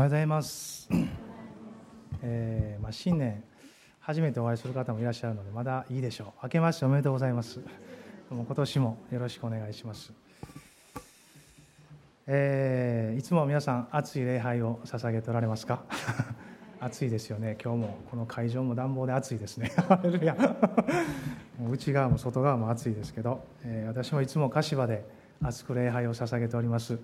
[0.00, 0.88] おはようございます、
[2.22, 3.44] えー、まあ、新年
[4.00, 6.44] 初めてお会いする方もいらっしゃるのでまだいいでしょう。
[6.44, 7.58] 明けましておめでとうございます。
[8.30, 10.14] もう今年もよろしくお願いします、
[12.26, 15.82] えー、いつも皆さん熱い礼拝を捧げておられますか？
[16.80, 17.58] 暑いですよね。
[17.62, 19.70] 今日もこの会場も暖房で暑いですね。
[21.70, 25.04] 内側も外側も暑いですけど、えー、私もいつも柏で
[25.42, 26.98] 熱く礼拝を捧げております。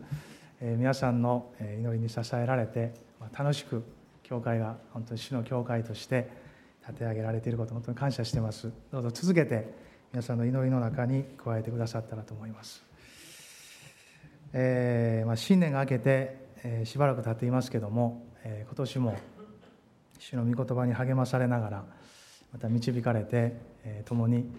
[0.60, 2.94] 皆さんの祈りに支えられて
[3.36, 3.84] 楽しく
[4.22, 6.30] 教会が本当に主の教会として
[6.80, 8.72] 立て上げられていること本当に感謝してます。
[8.90, 12.82] どうぞ続けて皆さんの祈りの中に加えてくださったらと思います、
[14.54, 19.16] えー、まあ、新年が明けて、えー、しばらく経っていますけども、えー、今年も
[20.18, 21.84] 主の御言葉に励まされながら
[22.52, 24.50] また導かれて、え共に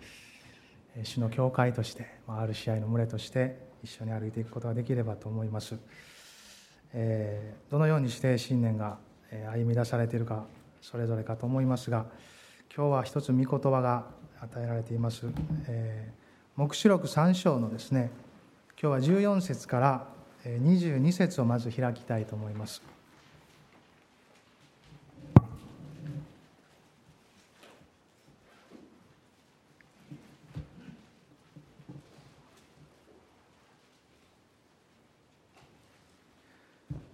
[1.04, 5.78] 主の教会として、まあ、る試合の群れとして一緒に歩いていくことができればと思います、
[6.94, 8.98] えー、どのようにして信念が
[9.52, 10.46] 歩み出されているか
[10.82, 12.06] それぞれかと思いますが
[12.76, 14.06] 今日は一つ御言葉が
[14.42, 15.28] 与えられています、
[15.68, 18.12] えー、黙示録3章のですね
[18.82, 20.08] 今日は14節から
[20.46, 22.97] 22節をまず開きたいと思います。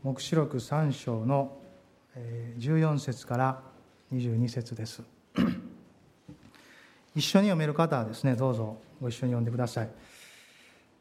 [0.03, 1.57] 黙示録3章の
[2.59, 3.61] 14節から
[4.13, 5.01] 22節です。
[7.15, 9.89] 一緒に読める方はですねどうぞご一緒に読んでください。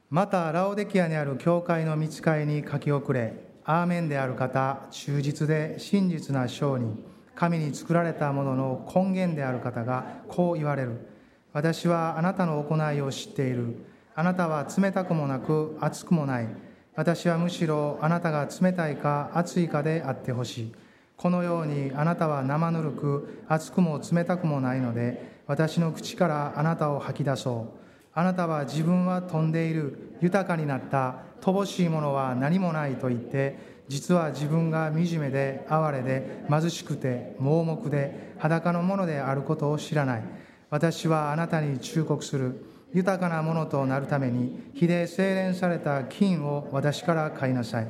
[0.09, 7.03] またラオデキアにある教会の見つかいに書き遅れアーメンである方忠実で真実な商人
[7.35, 11.09] 神に作られたものの根源である方がこう言われる。
[11.53, 13.85] 私はあなたの行いを知っている。
[14.15, 16.72] あなたは冷たくもなく熱くもない。
[16.95, 20.73] 私はむしろあなたが冷たいか熱いかであってほしい。
[21.17, 27.79] このようにあなたは生ぬるく熱くも冷たくもないので私の口からあなたを吐き出そう。
[28.15, 33.57] あなたは自分は飛んでいる豊かになった乏しいものは何もないと言って
[33.89, 40.23] 実は自分が惨めで哀れで貧しくて盲目で裸のものであることを知らない。
[40.69, 42.72] 私はあなたに忠告する。
[42.95, 47.89] 豊かなものとなるために火で精錬された金を私から買いなさい。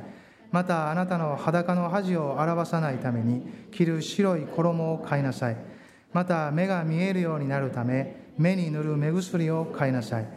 [0.51, 3.41] またあなたの裸の恥を表さないために
[3.71, 5.57] 着る白い衣を買いなさい。
[6.13, 10.27] また目が見えるようになるため目に塗る目薬を買いなさい。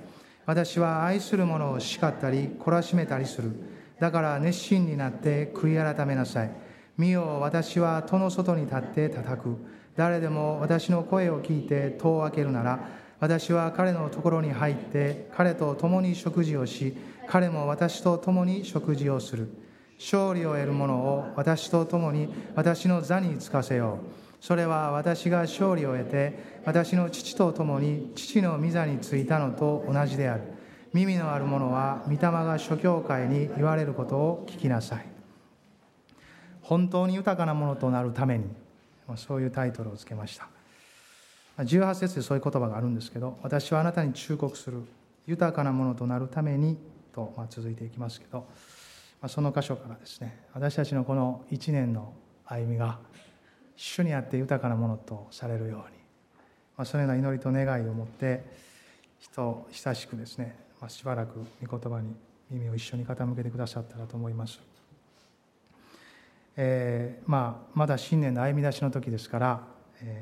[0.47, 3.53] 私は愛する者を叱ったり懲らしめたりする。
[4.01, 6.51] だから熱心になって悔い改めなさい。
[6.97, 9.57] 見よ私は戸の外に立って叩く。
[9.97, 12.81] 誰でも私の声を聞いて戸を開けるなら
[13.19, 16.97] 私は彼のところに入って彼と共に食事をし
[17.27, 19.49] 彼も私と共に食事をする。
[19.99, 24.45] 勝利を得る者を私と共に私の座につかせよう。
[24.45, 30.43] それは私が勝利を得て私の父と共に父の御座についたのと同じである。
[30.93, 35.07] 耳のある者は御霊が諸教会に言われることを聞きなさい。
[36.61, 38.45] 本当に豊かなものとなるために。
[39.15, 40.56] そういうタイトルをつけました。
[41.59, 44.83] 18節でそういう言葉があるんですけど私はあなたに忠告する
[45.27, 46.77] 豊かなものとなるために
[47.15, 48.47] と続いていきますけど
[49.27, 52.13] その箇所からですね私たちのこの1年の
[52.45, 52.99] 歩みが
[53.77, 55.85] 主にあって豊かなものとされるよ
[56.79, 58.45] うにそのような祈りと願いを持って
[59.19, 60.57] 人親しくですね
[60.89, 62.15] しばらく御言葉に
[62.51, 64.61] 耳を一緒に傾けてくださったらと思います。
[66.59, 69.76] えー、まあ、まだ新年の歩み出しの時ですから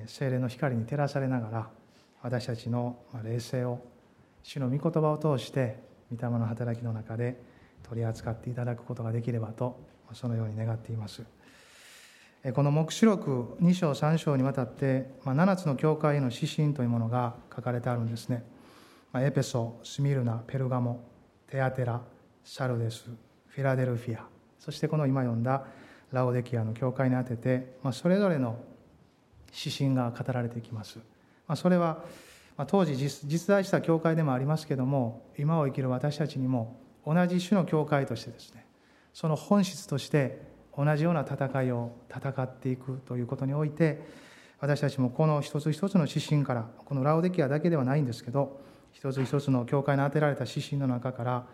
[0.06, 1.70] 精霊の光に照らされながら
[2.22, 3.80] 私たちの霊性を
[4.42, 5.78] 主の御言葉を通して
[6.10, 7.40] 御霊の働きの中で
[7.82, 9.80] 取り扱っていただくことができればと
[10.12, 11.22] そのように願っています。
[12.52, 18.44] この黙示録2章3章にわたって7つの教会への指針というものが書かれてあるんですね。
[19.14, 21.08] エペソスミルナペルガモ
[21.46, 22.02] テアテラ
[22.44, 23.06] サルデス
[23.48, 24.26] フィラデルフィア。
[24.58, 25.64] そしてこの今読んだ
[26.12, 28.58] ラオデキアの教会にあててそれぞれの
[29.56, 30.98] 指針が語られてきます。
[31.46, 32.04] まあ、それは
[32.66, 38.64] 当時実在した教会でもありますけども今を生きる私たちにも同じ種の教会としてですね
[39.12, 40.40] その本質として
[40.76, 44.02] 同じような戦いを戦っていくということにおいて
[44.60, 48.60] 私たちもこの一つ一つの指針からこのラオデキアだけではないんですけど
[48.92, 51.46] 一つ一つの教会に当てられた指針の中から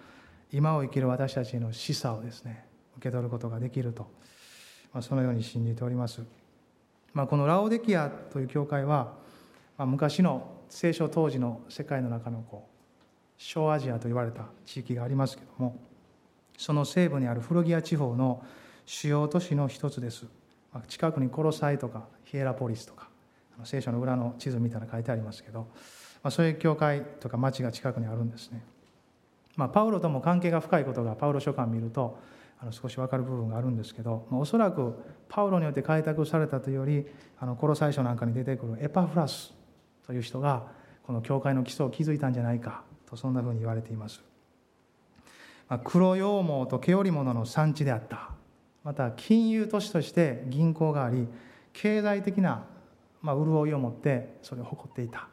[0.53, 2.67] 今を生きる私たちへの示唆をですね
[2.99, 4.03] 受け取ることができると、
[4.93, 6.39] まあ、そのように信じております。
[7.12, 9.14] まあ、このラオデキアという教会は、
[9.76, 12.70] まあ、昔の聖書当時の世界の中のこう
[13.36, 15.76] 小アジアと言われた地域がありますけども
[16.56, 18.44] その西部にある古着屋地方の
[18.84, 20.26] 主要都市の一つです。
[20.72, 23.08] まあ近くにコロサイとかヒエラポリスとか
[23.64, 25.60] 聖書の裏の地図見たら書いてありますけど、
[26.22, 28.62] まあ、そういう教会とか町が近くにあるんですね、
[29.56, 32.18] まあ、パウロとも関係が深いことがパウロ書簡を見ると
[32.60, 34.94] あの少し分かる部分があるんですけど、まあ、おそらく
[35.31, 37.06] パウロによって開拓されたというより
[37.38, 39.55] あのコロサイ書なんかに出てくるエパフラス
[40.06, 40.67] という人が
[41.06, 44.21] この教会の基礎を築いたんじゃないかとそんなふうに言われています、
[45.69, 48.31] まあ、黒羊毛と毛織物の産地であった
[48.82, 51.29] また金融都市として銀行があり
[51.73, 52.65] 経済的な
[53.23, 55.29] まあ潤いを持ってそれを誇っていた、ま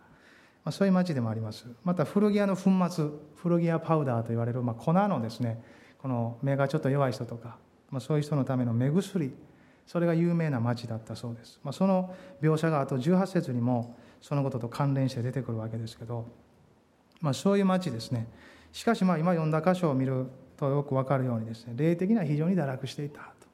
[0.65, 1.65] あ、そういう町でもあります。
[1.83, 3.05] また古着屋の粉末
[3.35, 5.63] 古着屋パウダーと言われる、まあ、粉のですね
[5.99, 7.57] この目がちょっと弱い人とか、
[7.89, 9.33] まあ、そういう人のための目薬
[9.87, 16.25] それが有名な町だったそうです、まあ、その描写があと18節にもそのことと関連して出てくるわけですけど、
[17.21, 18.27] まあ、そういう町ですね。
[18.73, 23.47] しかしまあ今読んだ箇所を見るとよく分かるようにですね霊的には非常に堕落していたと。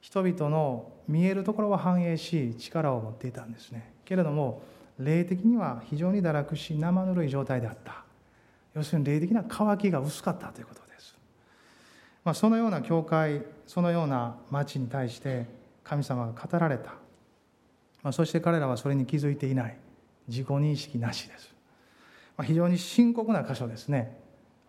[0.00, 3.92] 人々の見えるところは繁栄し力を持っていたんですね。
[4.04, 4.62] けれども
[4.98, 8.04] 霊的には非常に堕落し生ぬるい状態であった。
[8.74, 10.85] 要するに霊的な渇きが薄かったということ、
[12.26, 15.46] まあ、そのような教会そのような町に対して
[15.84, 16.90] 神様が語られた。
[18.02, 19.78] まあ、そして彼らはそれに気づいていない。
[20.26, 21.54] 自己認識なしです、
[22.36, 24.18] まあ、非常に深刻な箇所ですね。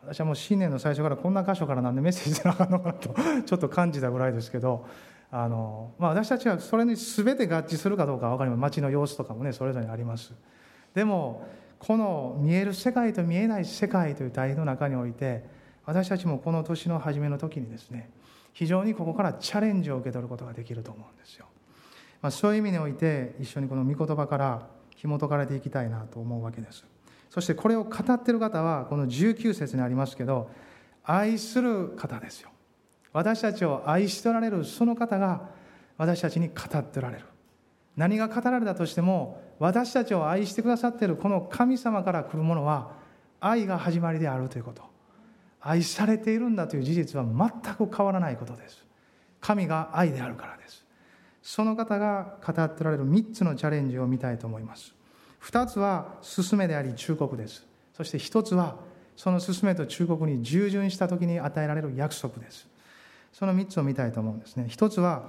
[0.04, 4.86] 私はもう新年の最初からこんな箇所からなんでメッセージなかったのかなとちょっと感じたぐらいですけど。
[5.30, 10.32] あの、まあ、私たちはそれに全て合致するかどうか分かります街の様子とかもねそれぞれあります。
[10.94, 11.46] でも
[11.80, 15.57] この見える世界と見えない世界という対比の中において
[15.88, 18.12] 私たちもこの年の初めの時にですね
[18.54, 21.46] 非常にここからチャレンジを受け取ることができると思うんですよ。
[22.22, 26.84] まあ、そういう意味において一緒にこの御言葉から紐解かれていきたいなと思うわけです。
[27.30, 30.50] そしてこれを語ってる方はこの19節にありますけど
[31.04, 32.50] 愛する方ですよ。
[33.14, 35.50] 私たちを愛しておられるその方が
[35.98, 37.26] 私たちに語っておられる。
[37.96, 42.92] 何が語られたとしても私たちを愛してくださっているこの神様から来るものは
[43.40, 44.97] 愛が始まりであるということ。
[45.62, 48.84] 愛されているんだという事実は全く変わらないことです。
[49.42, 50.86] 神が愛であるからです。
[51.42, 54.94] その方が語っておられる3つのチャレンジを見たいと思います。
[55.44, 57.66] 2つは勧めであり忠告です。
[57.96, 58.76] そして1つは
[59.16, 62.68] その勧めと忠告に従順した時に与えられる約束です。
[63.34, 64.68] その3つを見たいと思うんですね。
[64.70, 65.24] 1つは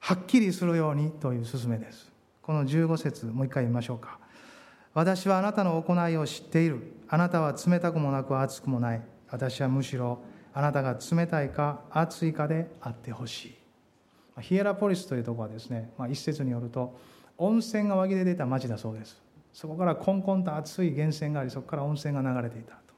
[0.00, 2.12] はっきりするようにという勧めです。
[2.42, 4.18] この15節もう一回見ましょうか。
[4.92, 6.92] 私はあなたの行いを知っている。
[7.14, 9.02] あなたは冷たくもなく熱くもない。
[9.30, 10.18] 私はむしろ
[10.52, 13.54] あなたが冷たいか熱いかであってほしい。
[14.40, 16.98] ヒエラポリスというとこはですね、まあ、一説によると
[17.38, 19.22] 温泉が湧き出ていた町だそうです。
[19.52, 22.94] そこからこんこんと熱い源泉がありそこから温泉が流れていたと。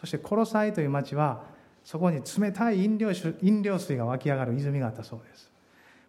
[0.00, 1.44] そしてコロサイという町は
[1.84, 5.52] そこに冷たい飲料水飲料水が湧き上がる泉があったそうです、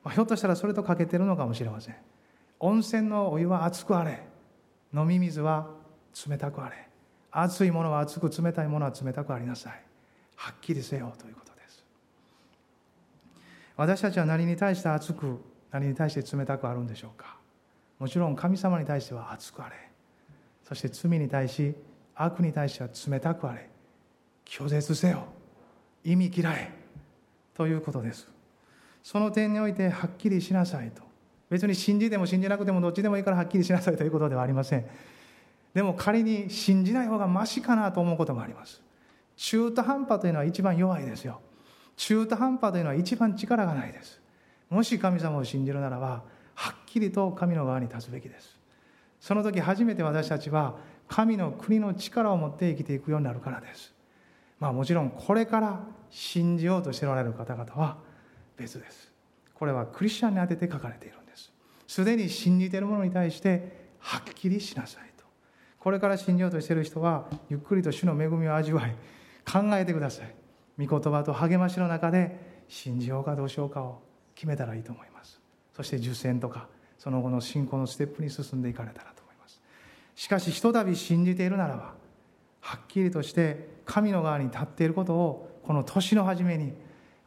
[0.03, 1.95] まあ、ひょっとしたらそれとかけてるのかもしれません。
[2.59, 4.23] 温泉のお湯は熱くあれ。
[4.91, 5.67] 飲み水は
[6.27, 6.92] 冷たくあれ。
[7.33, 9.83] 熱いものは熱く冷たいものは冷たくありなさい。
[10.35, 11.83] はっきりせよということです。
[13.75, 15.41] 私たちは何に対して熱く
[15.71, 17.37] 何に対して冷たくあるんでしょうか？
[17.99, 19.75] もちろん神様に対しては熱くあれ。
[20.67, 21.75] そして罪に対し
[22.15, 23.69] 悪に対しては冷たくあれ。
[24.45, 25.25] 拒絶せよ。
[26.03, 26.71] 意味嫌え。
[27.55, 28.27] ということです。
[29.01, 31.01] その点においてはっきりしなさいと。
[31.49, 34.85] 別に信じても信じなくてもどっちでもいいからはっきりしなさいということではありません。
[35.73, 38.81] でも仮に信じない方がましかなと思うこともあります。
[39.35, 41.41] 中途半端というのは一番弱いですよ。
[41.95, 44.21] 中途半端というのは一番力がないです。
[44.69, 46.23] もし神様を信じるならば
[46.55, 48.59] はっきりと神の側に立つべきです。
[49.19, 50.75] その時初めて私たちは
[51.07, 53.93] 神の国の力を持って生きていくようになるからです。
[54.59, 57.97] まあもちろんこれから信じようとしておられる方々は
[58.57, 59.11] 別です。
[59.53, 61.51] これはクリスチャンに当てて書かれているんです。
[61.87, 65.12] すでに信じているものに対してはっきりしなさい。
[65.83, 68.95] これから信じようとしている人はゆっくりと主の恵みを味わい
[69.45, 70.33] 考えてください。
[70.79, 74.01] 御言葉と励ましの中で信じようかどうしようかを
[74.33, 75.41] 決めたらいいと思います。
[75.75, 79.61] そして受践とかその後の信仰のステップに進んでいかれたらと思います。
[80.15, 81.95] しかしひとたび信じているならば
[82.61, 86.71] はっきりとして神の側に立っていることをこの年の初めに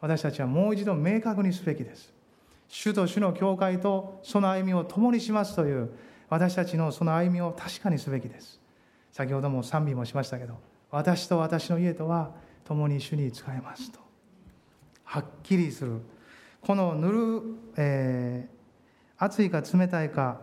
[0.00, 2.10] 私たちはもう一度明確にすべきです。
[2.68, 5.90] 主と主の教会とその歩みを共にしますという
[6.28, 8.61] 私たちのその歩みを確かにすべきです。
[9.12, 10.59] 先ほども賛美もしましたけど
[10.90, 12.33] 私と私の家とは
[12.64, 14.00] 共に主に仕えますと。
[15.04, 16.00] はっきりする。
[16.61, 17.42] この塗る、
[17.76, 20.40] えー、熱いか冷たいか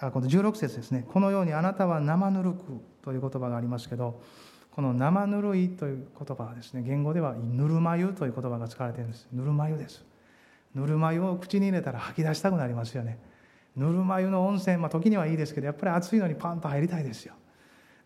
[0.00, 1.04] あこの16節ですね。
[1.06, 2.64] このようにあなたは生ぬるく
[3.02, 4.20] という言葉がありますけど
[4.72, 9.28] この生ぬるいという言葉はですね言語ではぬるま湯という言葉が使われているんです。
[9.32, 10.04] ぬるま湯です。
[10.74, 13.18] ぬるま湯を口に入れたら吐き出したくなりますよね。
[13.76, 17.34] ぬるま湯の温泉、まあ、時にはいいですけどやっぱり暑いのにパンと入りたいですよ。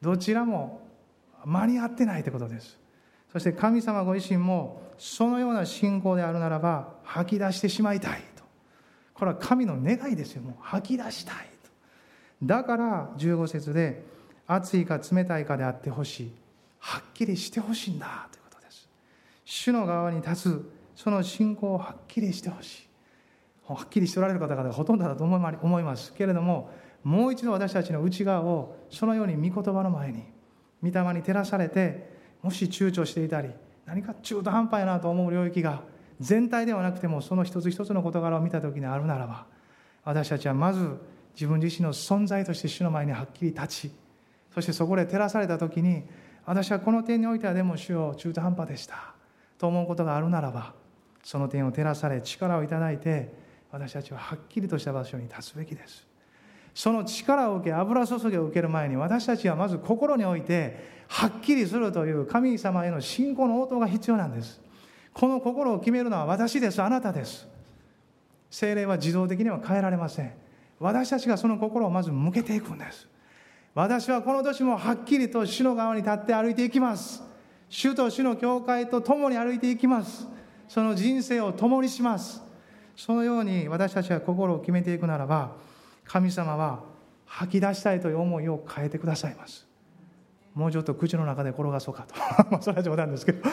[0.03, 0.81] どちらも
[1.45, 2.79] 間に合ってないということです。
[3.33, 8.43] そして神様ご自身もそのような信仰であるならば吐き出してしまいたいと。
[9.15, 10.43] これは神の願いですよ。
[10.43, 11.71] もう吐き出したいと。
[12.43, 14.05] だから15節で
[14.47, 16.33] 熱いか冷たいかであってほしい。
[16.81, 18.89] はっきりしてほしいんだということです。
[19.45, 22.90] 主の側に立つその信仰をはっきりしてほしい。
[23.75, 26.71] はっきりしておられる方々がほとんどだと思いますけれども
[27.05, 30.25] もう一度私たちの内側をそのように御言葉の前に
[30.83, 33.50] 御霊に照らされてもし躊躇していたり
[33.87, 35.83] 何か中途半端やなと思う領域が
[36.21, 39.47] 全体ではなくてもその一つ一つの事柄を見た時にあるならば
[40.05, 40.99] 私たちはまず
[41.35, 43.91] 自分自身の存在として主の前にはっきり立ち
[44.55, 46.03] そしてそこで照らされた時に
[46.45, 49.15] 私はこの点においてはでも主よ中途半端でした
[49.59, 50.75] と思うことがあるならば
[51.23, 53.33] その点を照らされ力をいただいて
[53.73, 56.07] 私たちははっきりとした場所に立つべきです。
[56.75, 64.61] その力を受け油注ぎを受ける前に私たちはまず心においてはっきりするという神様への信仰の応答が必要なんです。
[65.12, 66.81] この心を決めるのは私です。
[66.81, 67.49] あなたです。
[68.50, 70.33] 精霊は自動的には変えられません。
[70.79, 73.09] 私たちがその心をまず向けていくんです。
[73.75, 77.23] 私はこの年もはっきりと主の側に立って歩いていきます。
[77.69, 80.27] 主と主の教会と共に歩いていきます。
[80.69, 82.50] その人生を共にします。
[83.00, 85.52] そのように私たちが心を決めていくならば
[86.04, 86.85] 神様は
[87.25, 89.66] 吐き出したいという思いを変えてくださいます。
[90.54, 92.14] もうちょっと口の中で転がそうかと。
[92.52, 93.49] まそれは冗談ですけど。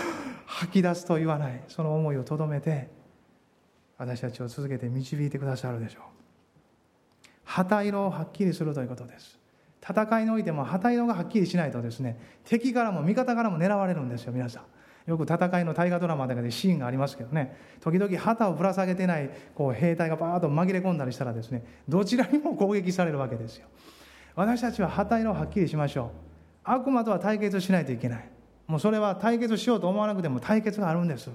[0.45, 1.63] 吐き出すと言わない。
[1.69, 2.89] その思いをとどめて
[3.97, 6.03] 私たちを続けて導いてくださるでしょう。
[7.45, 9.39] 旗色をはっきりするということです。
[9.81, 14.63] 戦いにおいても旗色がはっきりしないとですね敵からも味方からも狙われるんですよ皆さん。
[15.07, 17.57] よく戦いの大河ドラマだけでシーンがありますけどね。
[17.79, 23.67] 時々旗をぶら下げてないこう兵隊がバーッと紛れ込んだりしたらですねどちらにも攻撃されるわけですよ。
[24.35, 26.09] 私たちは旗色をはっきりしましょう。
[26.65, 28.29] 悪魔とは対決しないといけない。
[28.67, 31.31] もうそれは対決しようと思わなくても対決があるんです。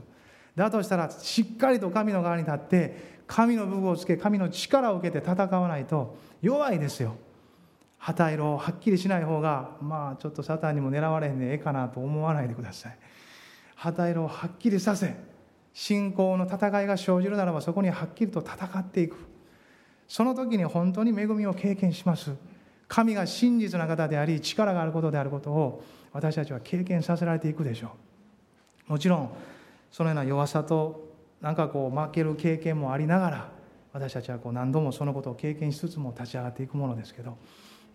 [0.54, 7.16] だとしたらしっかりと神の側に立って神の武具をつけ神の力を受けて戦わないと弱いですよ。
[7.96, 12.98] 旗色をはっきりしない方がまあちょっとサタンにも狙われへんでええかなと思わないでください。
[13.82, 15.14] 旗色をはっきりさせ
[15.74, 19.16] 信仰の戦いが生じるならばそこにはっきりと戦っていく。
[20.06, 22.32] その時に本当に恵みを経験します。
[22.86, 27.92] 神が真実な方であり力があることであることを私たちは経験させられていくでしょ
[28.88, 28.92] う。
[28.92, 29.32] もちろん
[29.90, 31.08] そのような弱さと
[31.40, 33.48] なんかこう負ける経験もありながら
[33.92, 37.36] 私たちはこう何度もそのことを経験しつつも立ち上がっていくものですけど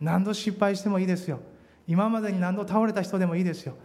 [0.02, 1.40] 何度失敗してもいいですよ。
[1.88, 3.76] 今までに何度倒れた人でもいいですよ。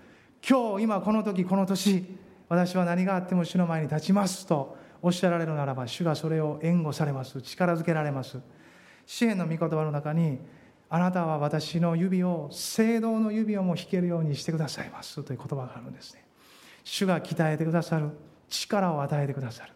[0.49, 2.05] 今日今この時この年
[2.49, 7.41] 私は何があっても主の前に立ちますとおっしゃられるならば主がそれを援護されます。
[7.41, 8.41] 力づけられます。
[9.07, 10.39] 支援の御言葉の中に
[10.91, 15.23] あなたは私の指を聖堂の指をも引けるようにしてくださいます。
[15.23, 16.25] という言葉があるんですね。
[16.83, 18.11] 主が鍛えてくださる。
[18.49, 19.73] 力を与えてくださる。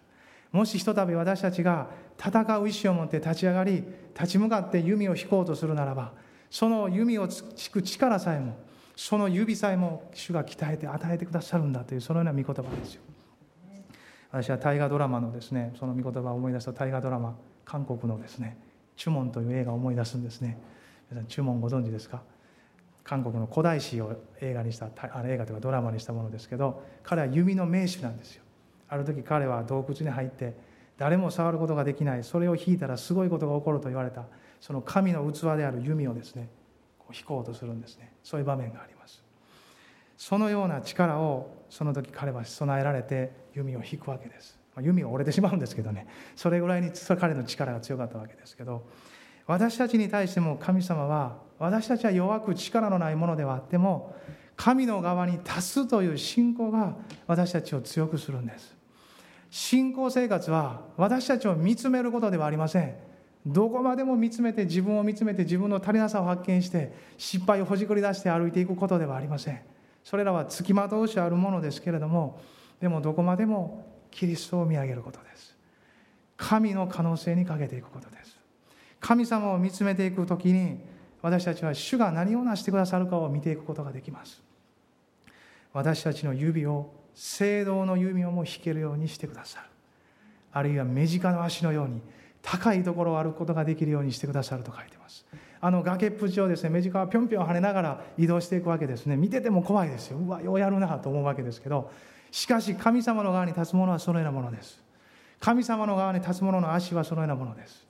[0.50, 6.12] もしひとたび私たちが戦う意志を持って立ち上がり立ち向かって弓を引こうとするならば
[6.50, 8.56] その弓を引く力さえも
[8.96, 13.02] その指さえも主が鍛えて与えてくださるんだというそのような御言葉ですよ。
[14.32, 18.58] 私は大河ドラマのですねその御言葉を思い出すと大河ドラマ韓国のですね
[18.96, 20.58] 「チュモン」という映画を思い出すんですね。
[21.10, 22.22] 皆さん注文ご存知ですか？
[23.04, 28.42] 韓国の古代史を映画にしたあの映画というかドラマにしたものですけど彼は弓の名手なんですよ。
[28.88, 30.56] ある時彼は洞窟に入って
[30.96, 34.24] 誰も触ることができないそれを引いたらすごいことが起こると言われた
[34.60, 36.48] その神の器である弓をですね
[37.12, 38.12] 引こうとするんですね。
[38.22, 39.22] そういう場面があります。
[40.16, 44.58] そのような力をその時彼は備えられて弓を引くわけです。
[44.80, 46.06] 弓が折れてしまうんですけどね。
[46.34, 48.86] それぐらいに彼の力が強かったわけですけど
[49.46, 54.14] 私たちに対しても神様は私たちは弱く力のないものではあっても
[54.56, 56.96] 神の側に立つという信仰が
[57.26, 58.74] 私たちを強くするんです。
[59.50, 62.94] 信仰生活は私たちを見つめることではありません。
[63.46, 69.60] どこまでも見つめて自分を見つめて自分の足りなさを発見して失敗をほじくり出して歩いていくことではありません。
[70.02, 72.40] それらはつきまとうしあるものですけれども
[72.80, 75.56] でもどこまでもキリストを見上げることです。
[76.36, 78.36] 神の可能性にかけていくことです。
[78.98, 80.80] 神様を見つめていく時に
[81.22, 84.42] 私たちは主が何をなしてくださるかを見ていくことができます。
[85.72, 89.66] 私たちの指を聖堂の弓をも引けるようにしてくださる。
[90.52, 92.00] あるいは目近の足のように
[92.46, 95.26] 高いところを歩くことができるようにしてくださると書いてます。
[95.60, 99.16] あの崖っぷちをですね目近はぴょんぴょん跳ねながら移動していくわけですね。
[99.16, 100.18] 見てても怖いですよ。
[100.18, 101.90] うわようやるなと思うわけですけど。
[102.30, 104.80] しかし神様の側に立つ者はそのようなものです。
[105.40, 107.84] 神様の側に立つ者の足はそのようなものです。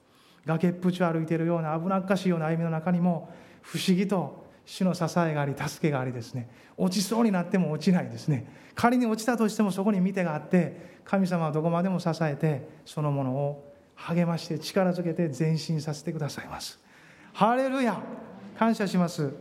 [0.47, 3.31] 崖っぷちを歩いているような危なっかしいような歩みの中にも
[3.63, 6.49] 不思議と主の支えがあり助けがありですね。
[6.79, 8.47] 落ちそうになっても落ちないですね。
[8.75, 16.79] 仮に落ちたとしてもそこに見てがあって神様はどこまでも支えてそのものを励まして力づけて前進させてくださいます。
[17.33, 18.01] ハレルヤ。
[18.59, 19.33] 感謝します。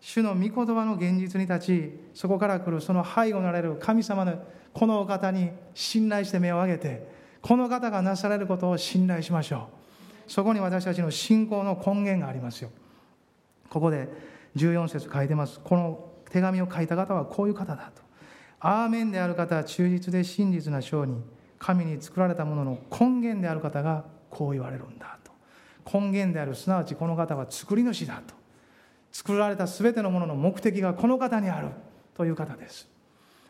[0.00, 4.42] 主の御言葉の現実に立ちそこから来るその背後になれる神様の
[4.72, 7.06] このお方に信頼して目を上げて
[7.40, 9.68] この方がなされることを信頼しましょ
[10.28, 10.30] う。
[10.30, 12.70] そこに私たちの信仰の根源がありますよ。
[13.68, 14.08] ここで
[14.56, 15.60] 14節書いてます。
[15.60, 18.02] この手紙を書いた方はこういう方だと。
[18.60, 21.22] アーメンである方は忠実で真実な証人。
[21.62, 25.30] 神に作られたものの根源である方がこう言われるんだと。
[26.00, 28.34] 根源であるすなわちこの方は作り主だと。
[29.12, 31.68] 作られた全てのものの目的がこの方にある
[32.14, 32.88] という方です、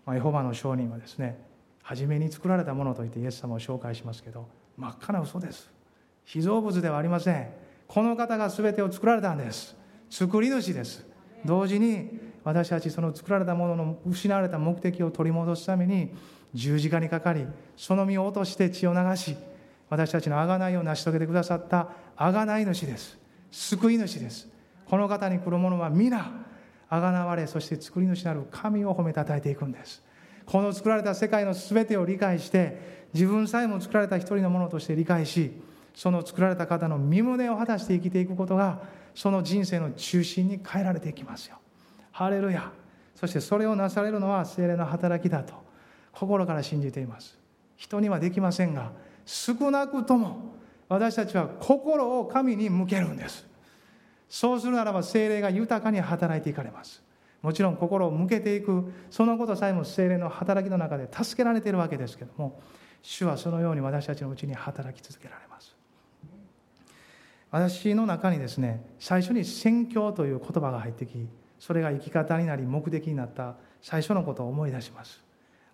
[0.05, 1.39] まあ、エホバの証人はですね
[1.83, 5.71] 初めに作られたものといってイエス様を紹介しますけど真っ赤な嘘です。
[6.25, 7.49] 被造物ではありません。
[7.87, 9.77] この方が全てを作られたんです。
[10.11, 11.07] 作り主です。
[11.45, 16.15] 同時に私たちその作られたものの失われた目的を取り戻すために
[16.55, 19.37] 十字架にかかりその身を落として血を流し
[19.89, 23.19] 私たちの贖いを成し遂げてくださった贖い主です。
[23.51, 24.49] 救い主です。
[24.87, 26.31] この方に来る者は皆
[26.91, 30.03] 贖われそして作り主なる神を褒めたたえていくんです。
[30.47, 35.53] この作られた世界の全てを理解して自分さえも作られた一人のものとして理解し
[35.95, 38.81] その作られた方の身旨を果たして生きていくことが
[39.15, 41.59] その人生の中心に変えられていきますよ。
[42.11, 42.71] ハレルヤ。
[43.15, 45.55] そしてそれをなされるのは精霊の働きだと。
[46.13, 47.39] 心から信じています。
[47.77, 48.93] 人にはできませんが
[49.27, 50.55] 少なくとも
[50.89, 53.47] 私たちは心を神に向けるんです。
[54.29, 57.03] そうするならば精霊が豊かに働いていかれます。
[57.43, 62.61] もちろん心を向けていくそのことさえも精霊の働きの中で助けられているわけですけども
[63.03, 65.75] 主はそのように私たちのうちに働き続けられます。
[67.51, 75.23] 私の中にですね最初に宣教という言葉が入ってきそれが生き方になり目的になった最初のことを思い出します。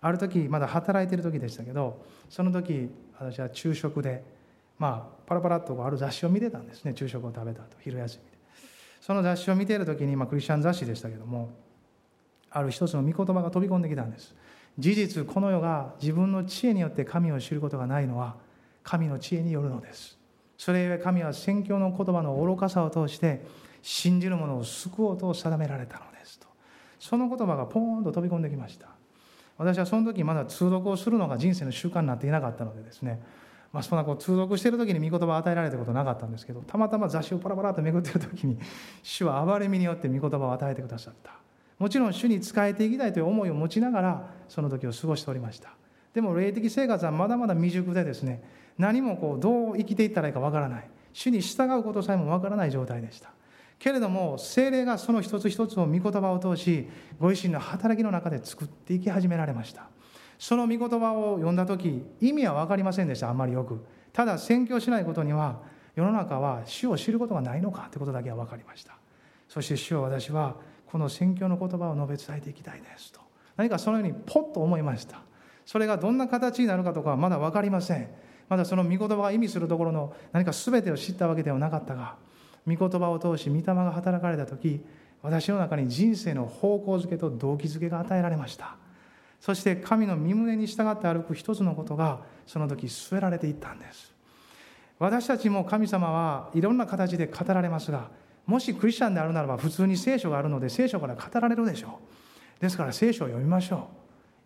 [0.01, 4.23] ある時まだ働いてる時でしたけどその時私は昼食で
[4.77, 6.93] まあパラパラっとある雑誌を見てたんですね。
[6.95, 8.37] 昼食を食べた後昼休みで。
[9.01, 11.49] その雑誌を見ている時に、まあ、クリスチャン雑誌でしたけども
[12.49, 14.33] ある一つの御言葉が飛び込んできたんです。
[14.77, 18.35] 事実この世が自分の知恵によって神を知ることがないのは
[18.83, 20.17] 神の知恵によるのです。
[20.57, 23.45] それゆえ神は宣教の言葉の愚かさを通して
[23.81, 26.47] 信じる者を救おうと定められたのですと。
[26.99, 28.98] その言葉がポーンと飛び込んできました。
[29.59, 33.21] 私はその時まだ通読をするのが人生の習慣になっていなかったのでですね
[33.71, 38.57] まあ、そんなこう通読してる時に御言葉を与えられたことなかったんですけどたまたま雑誌をパラパラとめくってる時に
[39.03, 41.33] 主は憐れみによって御言葉を与えてくださった。
[41.77, 45.69] もちろん主に仕えていきたいという思いを持ちながらその時を過ごしておりました。
[46.13, 48.43] でも霊的生活はまだまだ未熟でですね
[48.77, 50.89] 何もこうどう生きていったらいいかわからない。
[51.13, 53.29] 主に従うことさえもわからない状態でした。
[53.79, 56.87] けれども精霊がその一つ一つを御言葉を通し
[57.17, 59.87] ご自身の働きの中で作っていき始められました。
[60.37, 63.83] その御言葉を読んだ時意味は分かりませんでしたあんまりよく。
[64.11, 65.61] ただ宣教しないことには
[65.95, 68.97] 世の中は主を知ることがないのかということだけは分かりました。
[69.47, 73.21] そして主を私はこの宣教の言葉を述べ伝えていきたいですと。
[73.55, 75.21] 何かそのようにポッと思いました。
[75.65, 78.09] それがどんな形になるかとかはまだ分かりません。
[78.49, 82.15] まだその御言葉が意味するところの何か全てを知ったわけではなかったが
[82.67, 84.81] 御言葉を通し御霊が働かれた時
[85.21, 88.75] 私の中に人生の方向づけと動機づけが与えられました。
[89.39, 94.13] そして神の身旨に従って歩く一つのことがその時据えられていったんです。
[94.97, 98.09] 私たちも神様はいろんな形で語られますが
[98.45, 101.99] もしクリスチャンであるならば普通に聖書があるので聖書から語られるでしょ
[102.59, 102.61] う。
[102.61, 103.87] ですから聖書を読みましょ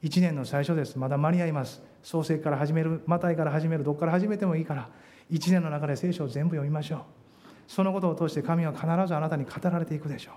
[0.04, 0.06] う。
[0.06, 1.00] 1年の最初です。
[1.00, 1.82] まだ間に合います。
[2.04, 4.90] 創世から始めるマタイから始めるどこから始めてもいいから
[5.32, 7.23] 1年の中で聖書を全部読みましょう。
[7.68, 10.34] そのことを通して神は必ずあなたに語られていくでしょう。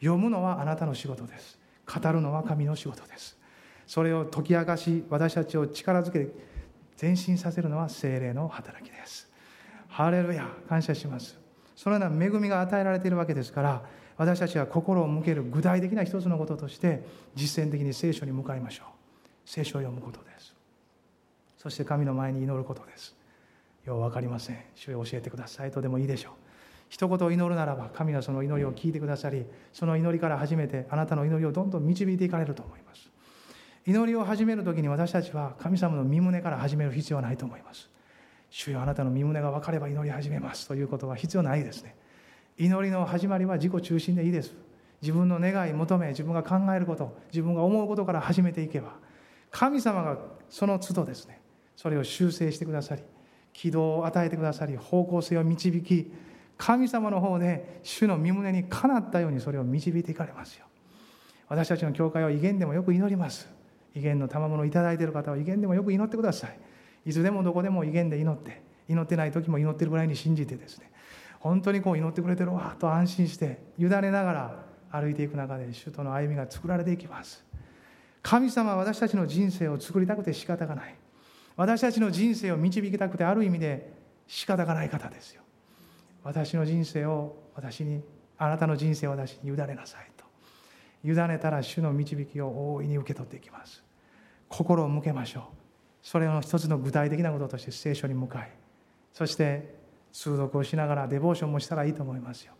[0.00, 1.58] 読むのはあなたの仕事です。
[1.86, 3.38] 語るのは神の仕事です。
[3.86, 6.28] それを解き明かし私たちを力づけ
[7.00, 9.30] 前進させるのは精霊の働きです。
[9.88, 11.38] ハレルヤ感謝します。
[11.76, 13.82] そのような恵みが与えられているわけですから
[14.16, 18.86] 私たちは心を向ける具体的な一つのこととして実践的に聖書に向かいましょう。
[19.44, 20.54] 聖書を読むことです。
[21.58, 23.14] そして神の前に祈ることです。
[23.84, 24.58] よう分かりません。
[24.74, 25.70] 主を教えてください。
[25.70, 26.45] とでもいいでしょう。
[26.88, 33.10] 一言祈るならば神はその祈りを聞いてくださりその祈りから初めてあなたの祈りをどんどん導いていかれると思います。
[33.86, 37.88] 祈りを始める時に私たちは神様の身旨から始める必要はないと思います。
[38.50, 40.66] 主よあなたの身旨が分かれば祈り始めます。
[40.66, 41.94] ということは必要ないですね。
[42.58, 44.66] 祈りの始まりは自己中心でいいです。
[45.02, 48.94] 自分の願い求め自分が考えること自分が思うことから始めていけば
[49.50, 50.18] 神様が
[50.48, 51.40] その都度ですね
[51.76, 53.02] それを修正してくださり
[53.52, 56.12] 軌道を与えてくださり方向性を導き
[56.58, 60.66] 神様の方で主の身胸にかなったようにそれを導いていかれますよ。
[61.48, 63.48] 私たちの教会は威厳でもよく祈ります。
[63.94, 66.58] 威厳の賜物をいただいている方は威厳でもよく祈ってください。
[67.04, 70.90] いつでもどこでも威厳で祈って祈ってない時も祈ってるぐらいに信じてですね。
[71.40, 77.44] 本当にこう祈ってくれてるわと安心して委ねながら歩いていく中で主との歩みが作られていきます。
[78.22, 80.94] 神様は私たちの人生を作りたくて仕方がない。
[81.54, 83.92] 私たちの人生を導きたくてある意味で
[84.26, 85.42] 仕方がない方ですよ。
[86.26, 88.02] 私の人生を私に
[88.36, 90.24] あなたの人生を私に委ねなさいと。
[91.04, 93.84] 委ねたら主の導きを大いに受け取っていきます。
[94.48, 95.42] 心を向けましょう。
[96.02, 98.50] それの一つの具体的なこととして聖書に向かい。
[99.12, 99.76] そして
[100.12, 102.54] 通読をしながらデボーションもしたらいいと思いますよ。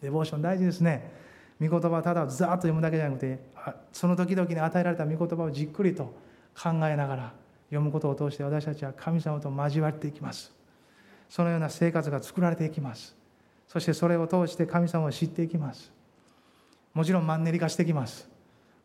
[0.00, 1.12] デボーション大事ですね。
[1.60, 3.38] 御言葉ただざーっと読むだけじゃなくて
[3.92, 6.04] その時々に与えられた御言葉をじっくりと
[6.58, 7.32] 考えながら
[7.66, 10.61] 読むことを通して私たちは神様と交わっていきます。
[11.32, 13.16] そのような生活が作られていきます。
[13.66, 15.90] そしてそれを通して神様を知っていきます。
[16.92, 18.28] もちろんマンネリ化してきます。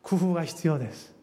[0.02, 1.14] 工夫が必要です。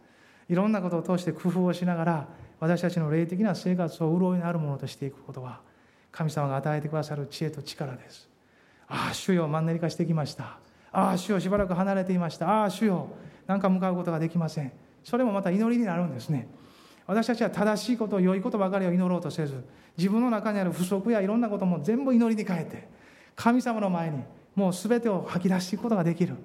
[0.51, 2.29] いろんなことを通して工夫をしながら
[2.61, 5.61] 私たちの霊的な生活を潤いのあるものとしていくことは
[6.13, 8.29] 神様が与えてくださる知恵と力です。
[8.87, 10.59] ああ主よマンネリ化してきました。
[10.93, 12.51] ああ主よしばらく離れていました。
[12.51, 13.09] ああ主よ
[13.47, 14.71] なんか向かうことができません。
[15.03, 16.49] それもまた祈りになるんですね。
[17.07, 19.63] 私たちは正しいこと良いことばかりを祈ろうとせず
[19.97, 22.89] 自分の中にある不足やいろんなことも全部祈りに変えて
[23.37, 24.23] 神様の前に
[24.55, 26.37] もう全てを吐き出していくことができる。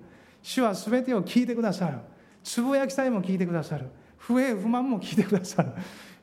[0.42, 2.00] 主は全てを聞いてくださる。
[2.44, 3.88] つぶやきさえも聞いてくださる。
[4.18, 5.70] 不平不満も聞いてくださる。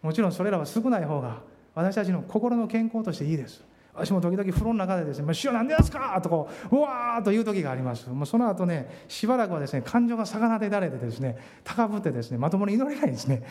[0.02, 1.38] もちろんそれらは少ない方が
[1.74, 3.62] 私たちの心の健康としていいです。
[3.94, 8.10] 私も時々風呂の中でですね「主は何でですか!」とこううわーという時があります。
[8.10, 13.42] もうその後ねしばらくはですね感情が逆なでられてですね高ぶってですねまともに祈れないんですね。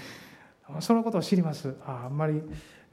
[0.80, 1.76] そのことを知ります。
[1.86, 2.42] ああんまり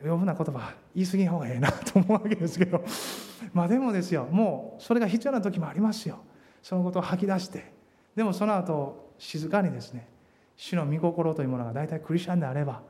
[0.01, 2.85] 余分な言葉言い過ぎん方がええな と思うわけですけど。
[3.55, 6.19] まあでもですよもうそれが必要な時もありますよ。
[6.63, 7.73] そのことを吐き出して。
[8.15, 10.09] でもその後静かにですね
[10.57, 12.83] 主の御心というものが大体クリスチャンであれば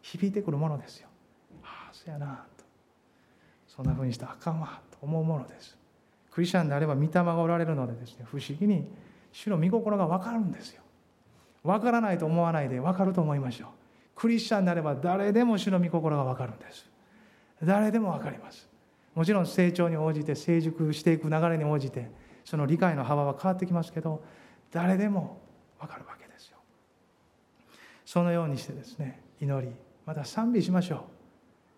[0.00, 1.08] 響いてくるものですよ。
[1.62, 2.64] ああそうやなと。
[3.66, 5.76] そんなふうにしたらあかんわと思うものです。
[6.30, 8.90] クリスチャンであれば御霊がおられるのでですね不思議に
[9.32, 10.82] 主の御心が分かるんですよ。
[11.62, 13.79] 分からないと思わないで分かると思いましょう。
[14.20, 16.86] クリスチャンであれば誰でも主の御心が分かるんです。
[17.62, 18.68] 誰でも分かります。
[19.14, 22.10] もちろん成長に応じて成熟していく流れに応じて
[22.44, 24.22] その理解の幅は変わってきますけど
[24.70, 25.40] 誰でも
[25.80, 26.58] 分かるわけですよ。
[28.04, 29.72] そのようにしてですね祈り
[30.04, 31.00] また賛美しましょう。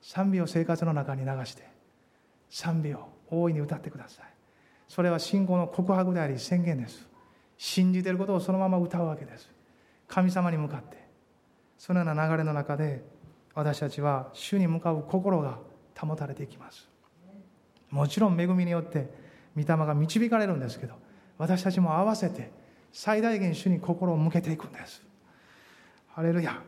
[0.05, 1.63] 賛美を生活の中に流して
[2.51, 4.27] 賛美を大いに歌ってください。
[4.89, 7.09] それは信仰の告白であり宣言です。
[7.57, 9.49] 信じていることをそのまま歌うわけです。
[10.09, 11.02] 神様に向かって
[11.83, 13.03] そのような流れの中で
[13.57, 15.59] 私たちは主に向かう心が
[15.99, 16.89] 保たれていきます。
[17.91, 19.09] もちろん恵みによって
[19.57, 20.95] 御霊が導かれるんですけど
[21.39, 22.53] 私たちも合わせて
[22.93, 25.03] 最大限主に心を向けていくんです。
[26.11, 26.63] ハレルヤ。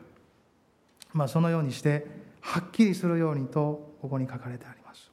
[1.12, 2.08] まあそのようにして
[2.40, 5.12] はっきりするようにとここに書かれてあります。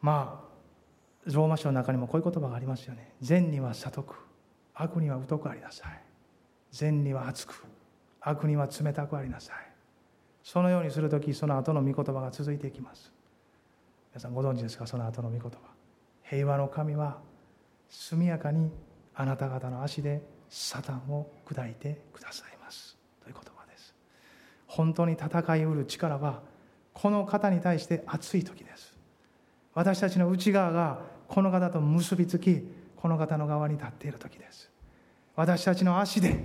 [0.00, 3.12] まあローマ書の中にもこういう言葉がありますよね。
[3.20, 4.14] 善には悟く。
[4.74, 6.05] 悪には疎くありなさい。
[6.72, 7.64] 善には熱く
[8.20, 9.56] 悪には冷たくありなさい。
[10.42, 13.12] そのようにする時その後の御言葉が続いていきます。
[14.12, 14.86] 皆さんご存知ですか？
[14.86, 15.58] その後の御言葉。
[16.22, 17.18] 平和の神は
[17.88, 18.70] 速やかに
[19.14, 22.96] あなた方の足でサタンを砕いてくださいます。
[23.22, 23.94] という言葉です。
[24.66, 26.42] 本当に戦いうる力は
[26.92, 28.96] この方に対して熱い時です。
[29.74, 34.70] 私たちの内側がこの方と結びつきこの方の側に立っている時です。
[35.36, 36.40] 私たちの足で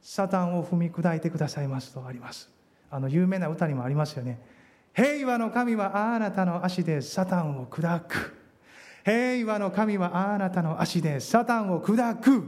[0.00, 2.48] サタンを踏み砕いてくださいますとあります。
[2.90, 4.40] あの有名な歌にもありますよね。
[4.94, 8.34] 平和の神はあなたの足でサタンを砕く。
[9.04, 12.44] 平和の神はあなたの足でサタンを砕く。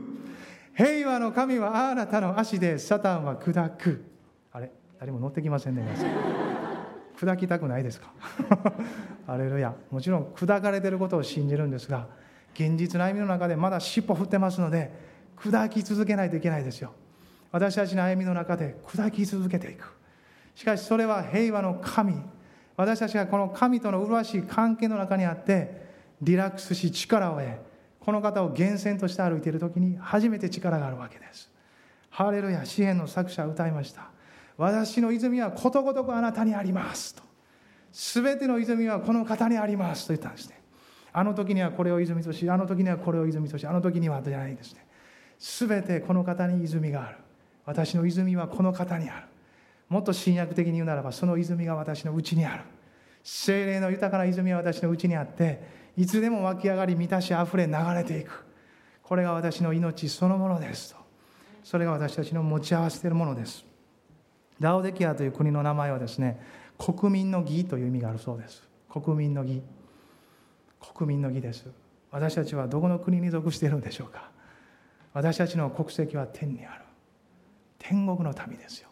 [0.74, 4.04] 平和の神はあなたの足でサタンは砕く。
[4.52, 4.70] あれ？
[4.98, 5.84] 誰も乗ってきませんね
[7.18, 8.12] 砕きたくないですか？
[9.26, 12.06] アレルヤもちろん砕かれてることを信じるんですが
[12.54, 15.09] 現実の歩みの中でまだ尻尾振ってますので
[15.42, 16.92] 砕き続けないといけないですよ。
[17.50, 19.92] 私たちの歩みの中で砕き続けていく。
[20.54, 22.14] しかしそれは平和の神。
[22.76, 25.88] 私たちがこの神との麗しい関係の中にあって
[26.22, 27.46] リラックスし力を得
[28.00, 31.50] この方を源泉として歩いている時に初めて力があるわけです。
[32.10, 34.10] ハレルヤ詩篇の作者は歌いました。
[34.56, 37.22] 私の泉はことごとくあなたにありますと。
[37.92, 40.60] 全ての泉はこの方にありますと言ったんですね。
[41.12, 44.86] あの時にはこれを泉としあの時にはこれを泉としあの時にはじゃないですね。
[45.40, 47.16] 全てこの方に泉がある。
[47.64, 49.26] 私の泉はこの方にある。
[49.88, 52.62] もっと新約的に言うならばその泉が私のうちにある。
[53.24, 55.60] 精霊の豊かな泉は私のうちにあって
[55.96, 58.44] いつでも湧き上がり満たしあふれ流れていく。
[59.02, 61.00] これが私の命そのものですと。
[61.64, 63.64] それが私たちの持ち合わせているものです。
[64.60, 66.38] ラオデキアという国の名前はですね
[66.78, 68.62] 国民の義という意味があるそうです。
[68.90, 69.62] 国民の義。
[70.94, 71.66] 国民の義です。
[72.10, 74.30] 私たちはどこの国に属しているんでしょうか。
[75.12, 76.84] 私たちの国籍は天にある。
[77.78, 78.88] 天国の民ですよ。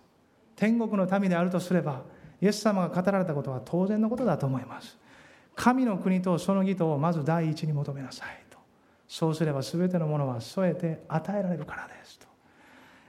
[0.57, 2.03] 天国の民であるとすれば
[2.41, 4.99] イエス様が語られたことは当然のことだと思います。
[5.55, 8.59] 神の国とその義とをまず第一に求めなさいと。
[9.07, 12.27] そうすれば全てのものは添えて与えられるからですと。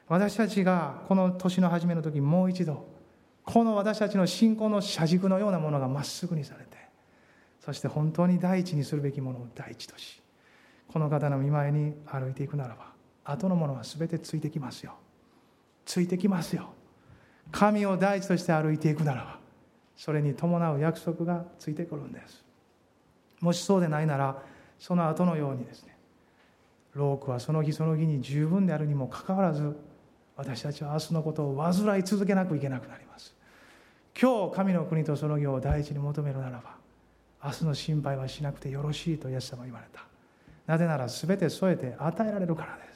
[0.07, 2.87] 私たちがこの年の初めの時もう一度
[3.45, 6.77] この私たちの信仰の車軸のようなものがまっすぐにされて
[7.63, 10.21] そして本当に第一にするべきものを第一とし
[10.87, 14.93] この方の見舞いに歩いていくならば後のものは全てついてきますよ。
[15.85, 16.69] ついてきますよ。
[17.51, 19.39] 神を第一として歩いていくならば
[19.97, 22.43] それに伴う約束がついてくるんです。
[23.41, 24.41] もしそうでないなら
[24.77, 25.95] その後のようにですね
[26.93, 29.75] ロークはその日その日に十分であるにもかかわらず
[30.35, 33.35] 私たちは明日のことを患い続けなくいけなくなります。
[34.19, 36.75] 今日神の国とその義を第一に求めるならば
[37.43, 40.03] 明日の心配はしなくてよろしいとイエス様は言われた。
[40.67, 42.88] なぜなら全て添えて与えられるからです。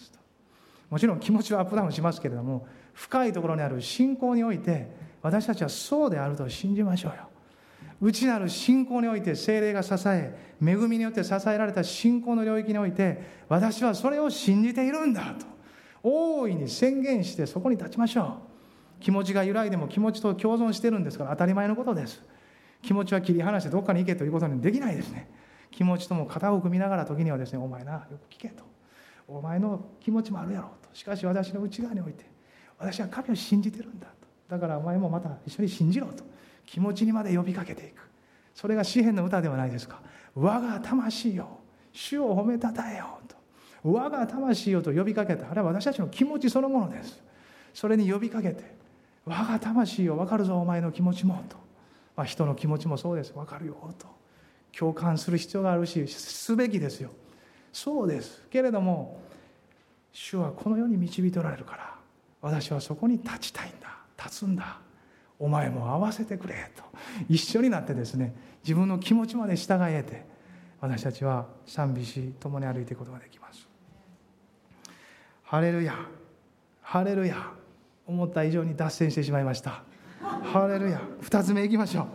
[0.94, 4.92] もちろん気持ちはアップダウンしますけれども深いところにある信仰において
[5.24, 7.30] 私たちはそうであると信じましょうよ。
[8.00, 15.48] 内なる信仰において精霊が支え恵みによって支えられた信仰の領域において私はそれを信じているんだと
[16.04, 18.38] 大いに宣言してそこに立ちましょ
[19.00, 19.02] う。
[19.02, 22.22] 気持ちが揺らいでも気持ちと共存してるんですから当たり前のことです。
[22.84, 25.28] 気持ちは切り離してどっかに行けということにできないですね。
[25.72, 28.73] 気持ちとも肩を組みながら時にはですねお前なよく聞けと。
[29.28, 30.94] お前の気持ちもあるやろうと。
[30.94, 32.26] しかし私の内側において
[32.78, 34.14] 私は神を信じてるんだと。
[34.50, 36.24] だからお前もまた一緒に信じろと。
[36.66, 38.02] 気持ちにまで呼びかけていく。
[38.54, 40.00] それが詩篇の歌ではないですか。
[40.36, 41.60] 我が魂よ
[41.92, 43.36] 主を褒めたたえよと。
[43.84, 45.50] 我が魂よと呼びかけた。
[45.50, 47.22] あれは私たちの気持ちそのものです。
[47.74, 48.76] それに呼びかけて
[49.26, 51.58] 我が魂よ分かるぞお前の気持ちもと、
[52.16, 53.34] まあ、人の気持ちもそうです。
[53.34, 54.08] 分かるよと。
[54.78, 57.12] 共感する必要があるしすべきですよ。
[57.74, 58.48] そうです。
[58.50, 59.20] けれども
[60.14, 61.96] 主はこの世に導いておられるから
[62.42, 64.78] 私はそこに立ちたいんだ立つんだ
[65.40, 66.84] お前も合わせてくれと
[67.28, 68.34] 一緒になってですね
[68.64, 70.24] 自分の気持ちまで従えて
[70.80, 73.68] 私たちは賛美し共に歩いていくことができます。
[75.44, 75.96] ハレルヤ
[76.82, 77.52] ハレルヤ
[78.06, 79.84] 思った以上に脱線してしまいました。
[80.22, 82.08] ハレルヤ2つ目いきましょ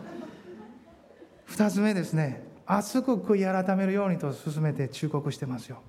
[1.47, 1.51] う。
[1.51, 2.48] 2つ目ですね。
[2.71, 5.81] 熱く悔い改めるようにと進めて忠告してますよ。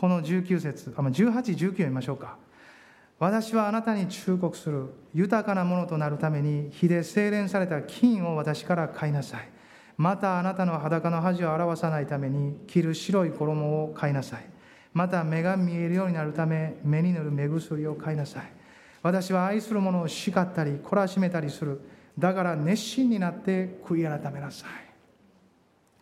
[0.00, 2.36] この19節あ1819読みましょうか。
[3.20, 4.86] 私はあなたに忠告する。
[5.14, 9.48] 豊かなものとなるために火で精錬された金を私から買いなさい。
[9.96, 14.44] またあなたの裸の恥を表さないために着る白い衣を買いなさい。
[14.92, 18.52] また目が見えるようになるため目に塗る目薬を買いなさい。
[19.04, 21.80] 私は愛する者を叱ったり懲らしめたりする。
[22.18, 24.89] だから熱心になって悔い改めなさい。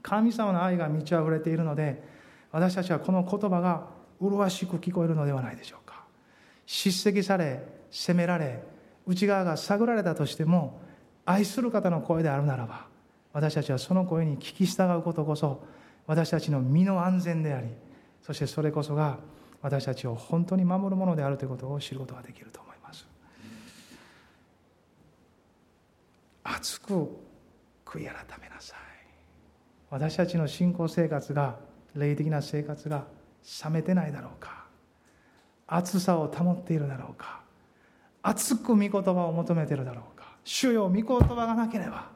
[0.08, 2.02] 神様の愛が満ち溢れているので
[2.50, 3.88] 私たちはこの言葉が
[4.20, 6.02] 麗しく聞こえるのではないでしょうか。
[6.66, 8.62] 叱責され責められ
[9.06, 10.80] 内側が探られたとしても
[11.26, 12.86] 愛する方の声であるならば
[13.32, 15.62] 私たちはその声に聞き従うことこそ
[16.06, 17.68] 私たちの身の安全であり
[18.22, 19.18] そしてそれこそが
[19.60, 23.06] 私たちを本当に守るものであるということを知ることができると思います。
[26.44, 27.08] 熱く
[27.84, 28.87] 悔い改めなさい。
[29.90, 31.56] 私たちの信仰生活が
[31.94, 33.04] 霊的な生活が
[33.64, 34.66] 冷めてないだろうか。
[35.66, 37.40] 熱さを保っているだろうか。
[38.22, 40.36] 熱く御言葉を求めているだろうか。
[40.44, 42.08] 主よ御言葉がなければ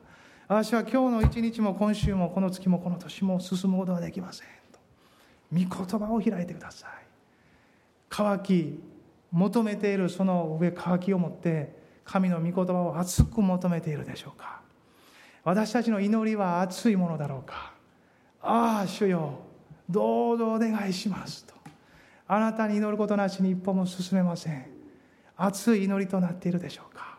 [0.48, 4.78] 私は今日の一日も今週もこの月もこの年も進むことができませんと。
[5.52, 6.90] 御言葉を開いてください。
[8.08, 8.80] 渇き
[9.30, 14.61] 求めているその上渇きを持って神の御言葉を熱く求めているでしょうか。
[15.44, 17.72] 私たちの祈りは熱いものだろうか。
[18.40, 19.38] ああ主よ
[19.88, 21.54] どうぞお願いしますと。
[22.28, 24.66] あなたに祈ることなしに一歩も進めません。
[25.36, 27.18] 熱い祈りとなっているでしょうか。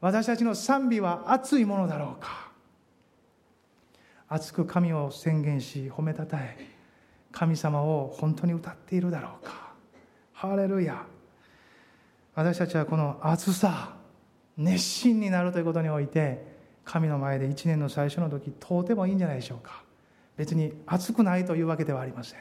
[0.00, 2.50] 私たちの賛美は熱いものだろうか。
[4.28, 6.56] 熱く神を宣言し褒めたたえ
[7.32, 9.72] 神様を本当に歌っているだろうか。
[10.32, 11.04] ハレルヤ。
[12.34, 13.96] 私たちはこの熱さ
[14.56, 16.49] 熱心になるということにおいて
[16.84, 19.82] 神の前で一年の最初の時とてもいいんじゃないでしょうか。
[20.36, 22.40] 別に暑くないというわけではありません。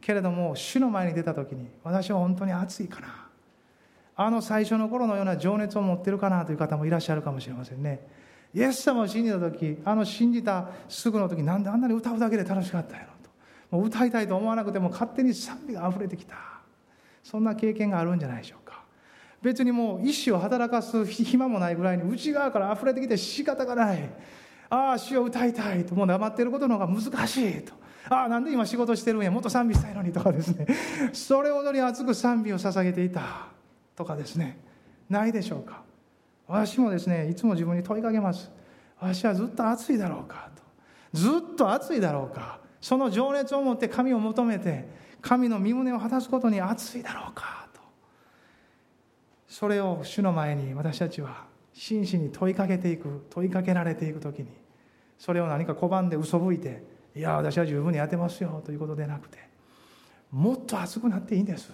[0.00, 3.28] けれども主の前に出た時に私は本当に暑いかな。
[4.16, 8.06] あの最初の頃のような情熱を持ってるかなという方もいらっしゃるかもしれませんね。
[8.52, 13.12] イエス様を信じた時あの信じたすぐの時なんであんなに歌うだけで楽しかったんやろ
[13.70, 13.76] と。
[13.76, 16.34] もう歌いたいと思わなくても勝手に賛美が溢れてきた。
[17.22, 18.67] そんな経験があるんじゃないでしょうか。
[19.42, 24.10] 別にもう意志を働かす暇もないぐらいに内側から溢れてきて仕方がない。
[24.70, 25.94] ああ詩を歌いたいと。
[25.94, 27.72] もう黙ってることの方が難しいと。
[28.10, 29.30] ああなんで今仕事してるんや。
[29.30, 30.66] もっと賛美したいのにとかですね。
[31.12, 33.48] それほどに熱く賛美を捧げていた。
[33.94, 34.58] とかですね。
[35.08, 35.82] ないでしょうか。
[36.46, 38.50] 私もですねいつも自分に問いかけます。
[39.00, 40.50] 私はずっと熱いだろうか。
[40.56, 40.62] と。
[41.12, 42.58] ずっと熱いだろうか。
[42.80, 44.88] その情熱を持って神を求めて
[45.20, 47.67] 神の身旨を果たすことに熱いだろうか。
[49.48, 54.48] それを主の前に私たちは真摯に問いかけていく問いかけられていく時に
[55.18, 56.82] それを何か拒んで嘘吹いて
[57.16, 59.48] いや私は十分にやってますよということでなくて
[60.30, 61.72] もっと熱くなっていいんです。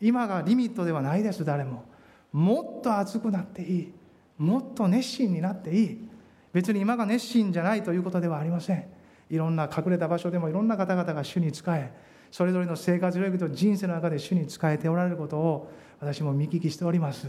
[0.00, 1.84] 今がリミットではないです誰も。
[2.32, 3.92] もっと熱くなっていい。
[4.38, 6.08] もっと熱心になっていい。
[6.52, 8.84] 別に今が熱心じゃないということではありません。
[9.30, 11.90] いろんな隠れた場所でもいろんな方々が主に仕え
[12.32, 17.28] それぞれの生活領域と人生の中で主に仕えておられることを私も見聞きしております。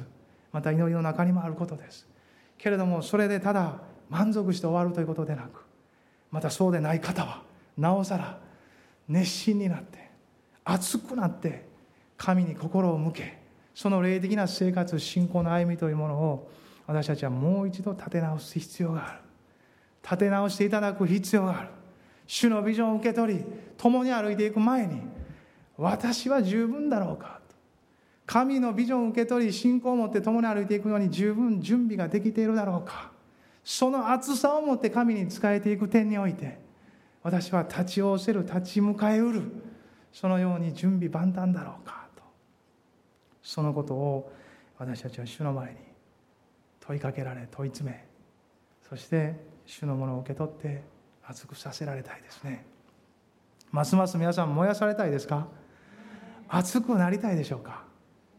[0.53, 2.07] また祈りの中にもあることです。
[2.57, 5.65] けれどもそれでただ満足して終わるということでなく
[6.31, 7.43] またそうでない方は
[7.77, 8.39] なおさら
[9.09, 10.09] 熱心になって
[10.63, 11.65] 熱くなって
[12.15, 13.37] 神に心を向け
[13.75, 16.49] その霊的な生活信仰の歩みというものを
[16.87, 19.19] 私たちはもう一度立て直す必要がある。
[20.03, 21.69] 立て直していただく必要がある。
[22.25, 23.45] 主のビジョンを受け取り
[23.77, 25.01] 共に歩いていく前に
[25.77, 27.41] 私は十分だろうか。
[27.49, 27.55] と
[28.25, 33.11] 神のビジョンを受け取り信仰を持って共に歩いていくように十分準備ができているだろうか。
[33.63, 36.59] その熱さを持って神に仕えていく点において
[37.21, 39.41] 私は立ち仰せる立ち向かえうる
[40.11, 42.07] そのように準備万端だろうか。
[42.15, 42.23] と。
[43.41, 44.31] そのことを
[44.77, 45.77] 私たちは主の前に
[46.81, 48.05] 問いかけられ問い詰め
[48.87, 50.83] そして主のものを受け取って
[51.27, 52.65] 熱くさせられたいですね。
[53.71, 55.47] ますます皆さん燃やされたいですか？
[56.47, 57.83] 熱くなりたいでしょうか？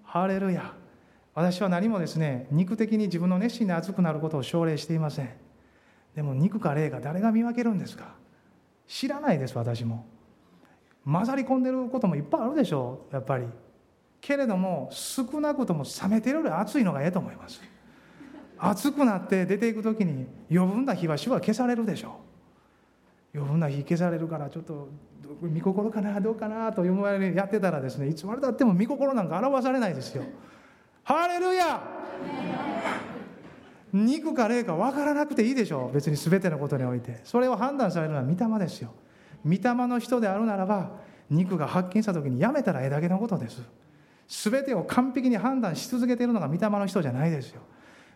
[0.05, 0.73] ハレルヤ。
[1.35, 5.31] 私は何もですね肉的に自分の熱心で熱くなることを奨励していません。
[6.15, 8.15] でも肉か霊か誰が見分けるんですか？
[8.87, 10.07] 知らないです私も。
[11.05, 13.47] 混ざり込んでることもいっぱいあるでしょうやっぱり。
[14.21, 17.61] けれども少なくとも冷めてるより熱いのがええと思います。
[18.57, 22.24] 熱くなって出ていく時に余分な火は主は消されるでしょう。
[23.35, 24.89] 余分な火消されるからちょっと
[25.43, 30.23] 見心かなどうかなと思われやってたらですねいつまでたっても見心なんか表されないですよ。
[31.03, 31.83] ハレルヤ!
[33.93, 35.95] 肉か霊か分からなくていいでしょう。
[35.95, 37.21] 別に全てのことにおいて。
[37.25, 38.93] それを判断されるのは御霊ですよ。
[39.45, 40.93] 御霊の人であるならば
[41.29, 43.63] 肉が発見した時にやめたらええだけのことです。
[44.29, 47.61] 全てを完璧に判断し続けているのが御霊の人じゃないですよ。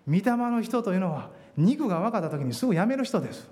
[0.06, 3.50] 御霊の人というのは肉が分かった時にすぐやめる人です。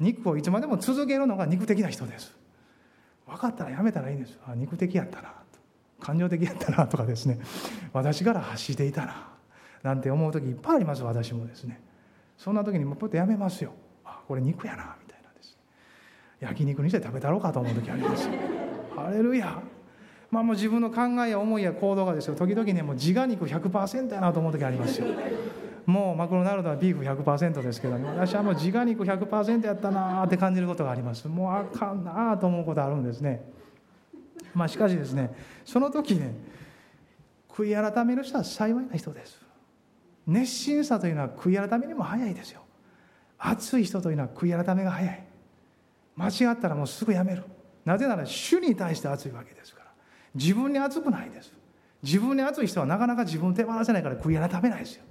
[0.00, 2.34] 肉をいつまでも続けるのが肉的な人です。
[3.26, 4.38] 分かったらやめたらいいんです。
[4.46, 5.32] あ肉的やったな
[6.00, 7.38] 感情的やったなとかですね。
[7.92, 9.28] 私から発していたな
[9.82, 11.80] なんて思う時いっぱいあります私もですね。
[12.36, 13.72] そんな時にもうポッとやめますよ。
[14.04, 14.96] あこれ肉やな。
[15.00, 15.56] みたいなです、ね、
[16.40, 18.26] 焼肉にして食べたろうかと思う時あります。
[18.26, 18.34] よ
[18.96, 19.62] ハレルヤ。
[20.30, 22.34] まあもう自分の考えや思いや行動がですよ。
[22.34, 25.06] 時々ねもう自我肉100%やなと思う時ありますよ。
[25.86, 31.26] もうマクロナルドはビーフ100%ですけど、ね、私はもう自我肉100%やったなって感じることがあります。
[31.28, 33.42] もうあかんなと思うことあるんですね。
[34.54, 36.34] まあしかしですねその時ね
[37.48, 39.40] 悔い改める人は幸いな人です。
[40.26, 42.62] 熱心さというのは悔い改めにも早いですよ。
[43.38, 45.24] 熱い人というのは悔い改めが早い。
[46.16, 47.44] 間違ったらもうすぐやめる。
[47.84, 49.86] なぜなら主に対して熱いわけですから。
[50.34, 51.52] 自分に熱くないです。
[52.02, 55.04] 自分に熱い人はなかなか自分手放せないから悔い改めないですよ。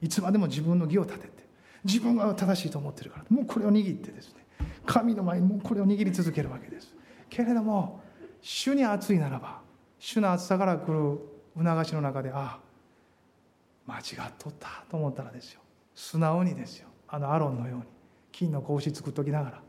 [0.00, 1.44] いつまでも自分の義を立てて
[1.84, 4.44] 自分が正しいと思ってるからもうこれを握ってですね
[4.86, 6.94] 神の前にもうこれを握り続けるわけです。
[7.28, 8.00] けれども
[8.42, 9.60] 主に熱いならば
[9.98, 11.18] 主の熱さから来る
[11.56, 12.70] 促しの中でああ
[13.86, 15.60] 間違っとったと思ったらですよ。
[15.94, 16.88] 素直にですよ。
[17.08, 17.84] あのアロンのように
[18.32, 19.62] 金の格子作っときながら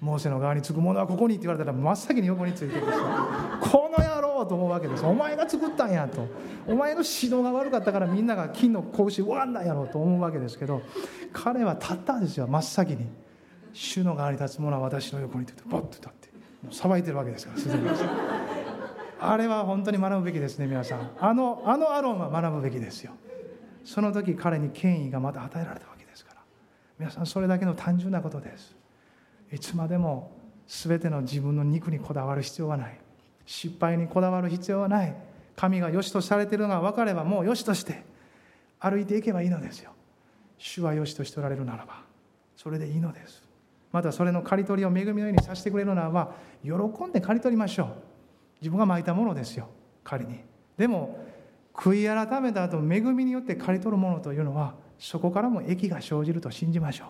[0.00, 5.04] モーセの側につくものはここにって言われたら真っ先に横についてですこの野郎と思うわけです。
[5.04, 6.26] お前が作ったんやと。
[6.66, 10.82] お前の指導が悪かったからみんなが金の格子わんなやろうと思うわけですけど
[11.32, 12.46] 彼は立ったんですよ。
[12.46, 13.06] 真っ先に。
[13.72, 16.74] 主の側に立つ者は私の横にって言ってバッと立って。
[16.74, 17.88] さばいてるわけですからすでに
[19.18, 21.10] あれは本当に学ぶべきですね皆さん。
[21.18, 23.12] あのあのアロンは学ぶべきですよ。
[23.84, 26.40] その時彼に権威がまた与えられたわけですから。
[26.98, 28.75] 皆さんそれだけの単純なことです。
[29.52, 30.32] いつまでも
[30.66, 32.98] 全ての自分の肉にこだわる必要はない。
[33.44, 35.14] 失敗にこだわる必要はない。
[35.54, 38.04] 神が良しとされているのが分かればもう良しとして
[38.78, 39.92] 歩いていけばいいのですよ。
[40.58, 42.02] 主は良しとしておられるならば
[42.56, 43.42] それでいいのです。
[43.92, 46.72] またそれの刈り取りを恵みのようにさせてくれるならば喜
[47.04, 47.88] んで刈り取りましょう。
[48.60, 49.68] 自分がまいたものですよ
[50.02, 50.40] 仮に。
[50.76, 51.24] でも
[51.72, 57.08] 悔い改めた後恵みによって刈り取るものというのはそこからも益が生じると信じましょう。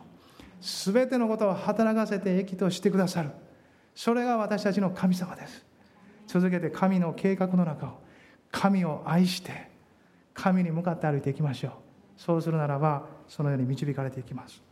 [0.61, 3.31] 全てのことを働かせて益としてくださる。
[3.95, 5.65] それが私たちの神様です。
[6.27, 7.91] 続けて神の計画の中を
[8.51, 9.71] 神を愛して
[10.35, 11.73] 神に向かって歩いていきましょう。
[12.17, 14.63] そうするならばそのように導かれていきます。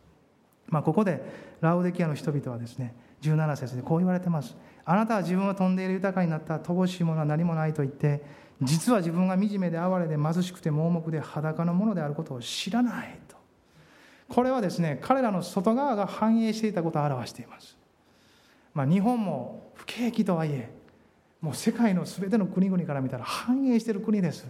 [0.67, 1.21] まあ、ここで
[1.61, 4.55] ラウデキアの人々はですね17節でこう言われてます。
[4.83, 6.57] あなたは自分は飛んでいる豊かになった。
[6.57, 8.23] 乏しいものは何もないと言って
[8.61, 13.34] 実は自分が惨めで哀れで貧しくて盲目で裸のものであることを知らないと。
[14.29, 17.77] これはですね彼らの外側が反映していたことを表しています、
[18.73, 20.73] まあ、日本も不景気とはいえ
[21.45, 24.47] もう世界の全ての国々から見たら繁栄している国です。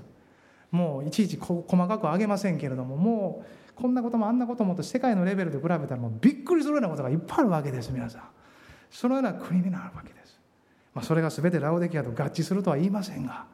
[0.71, 8.21] もういちいち細かく挙げませんけれどももうこんなこともあんなこともと世界のレベルで比べたらもうびっくりするようなことがいっぱいあるわけです皆さん。
[8.89, 10.39] そのような国になるわけです、
[10.93, 13.45] まあ、それが全てラオデキアと合致するとは言いませんが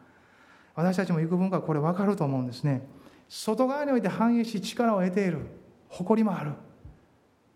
[0.75, 2.87] 私たちも幾分かこれ分かると思うんですね。
[3.27, 5.47] 外側において繁栄し力を得ている。
[5.91, 6.51] 誇りもある。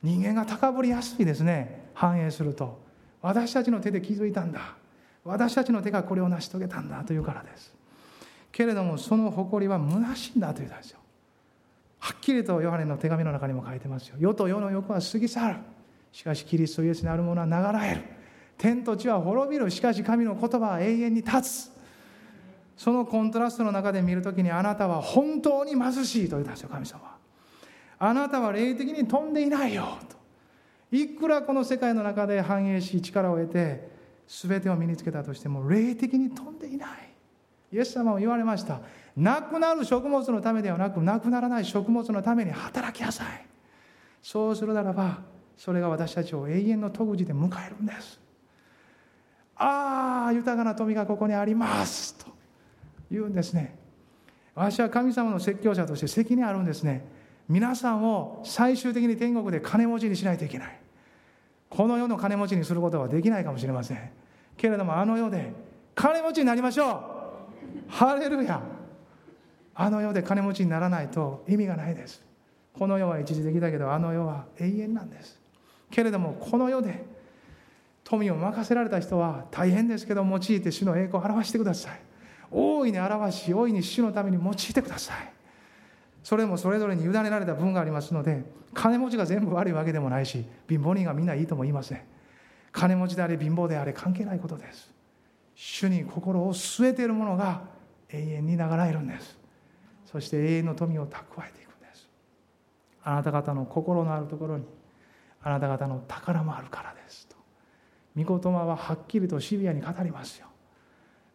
[0.03, 1.89] 人間が高ぶりやすいですね。
[1.93, 2.79] 繁栄すると。
[3.21, 4.75] 私たちの手で気づいたんだ。
[5.23, 7.03] 私たちの手がこれを成し遂げたんだ。
[7.03, 7.73] というからです。
[8.51, 10.99] けれどもその誇りは虚しいんだというんですよ。
[11.99, 14.15] はっきりとヨハネの手紙の中にも書いてますよ。
[14.19, 15.55] 世と世の欲は過ぎ去る。
[16.11, 18.01] しかしキリストイエスにあるものは流れる。
[18.57, 19.71] 天と地は滅びる。
[19.71, 21.71] しかし神の言葉は永遠に立つ。
[22.77, 27.14] そのコントラストの中で見るときにあなたは本当に貧しいと言ったんですよ神様は。
[27.97, 29.97] あなたは霊的に飛んでいないよ。
[30.09, 30.15] と。
[30.95, 33.89] いくらこの世界の中で繁栄し力を得て
[34.27, 36.89] 全てを身につけたとしても霊的に飛んでいない。
[37.71, 38.79] イエス様も言われました。
[39.15, 43.45] なくなる食物のためではなくなくならない食物のために働きなさい。
[44.21, 45.19] そうするならば
[45.57, 48.19] それが私たちを永遠の戸口で迎えるんです。
[49.57, 52.15] ああ豊かな富がここにあります。
[52.15, 52.25] と
[53.09, 53.77] 言うんですね。
[54.53, 57.05] 私は神様の説教者として責任あるんですね。
[57.47, 60.79] 皆さんを最終的に天国で金持ちにしないといけない。
[61.69, 64.11] この世の金持ちにすることはできないかもしれません。
[64.57, 65.53] けれどもあの世で
[65.93, 66.95] 金持ちになりましょう。
[67.87, 68.61] ハレルヤ。
[69.75, 72.23] あの世で金持ちにならないと意味がないです。
[72.73, 75.39] この世は一時的だけどあの世は永遠なんです。
[75.91, 77.05] けれどもこの世で
[78.03, 81.99] 富を任せられた人は大変ですけど用いて主の栄光を表してください。
[82.49, 85.34] 大いに表し大いに主のために用いてください。
[86.25, 92.01] それもそれぞれに委ねられた分がありますので金持ちが全部悪いわけでもないし貧乏人がみんないいとも言いません。
[92.71, 94.91] 金持ちであれ貧乏であれ関係ないことです。
[95.53, 97.61] 主に心を据えているものが
[98.09, 99.37] 永遠に流れるんです。
[100.11, 102.09] そして永遠の富を蓄えていくんです。
[103.03, 104.65] あなた方の心のあるところに
[105.43, 107.35] あなた方の宝もあるからですと。
[108.17, 110.47] 御言葉ははっきりとシビアに語りますよ。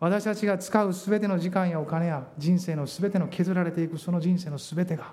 [0.00, 5.12] 私たちが使う全ての時間やお金や人生の全ての削られていくその人生の全てが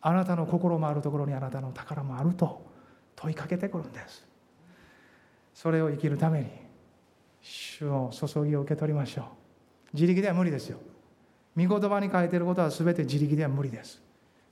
[0.00, 2.64] あなたの心もあるところにあなたの宝もあると
[3.16, 4.24] 問いかけてくるんです。
[5.52, 6.46] それを生きるために
[7.40, 9.24] 主の注ぎを受け取りましょう。
[9.94, 10.78] 自力では無理ですよ。
[11.56, 14.00] 御言葉に書いてることは全て自力では無理です。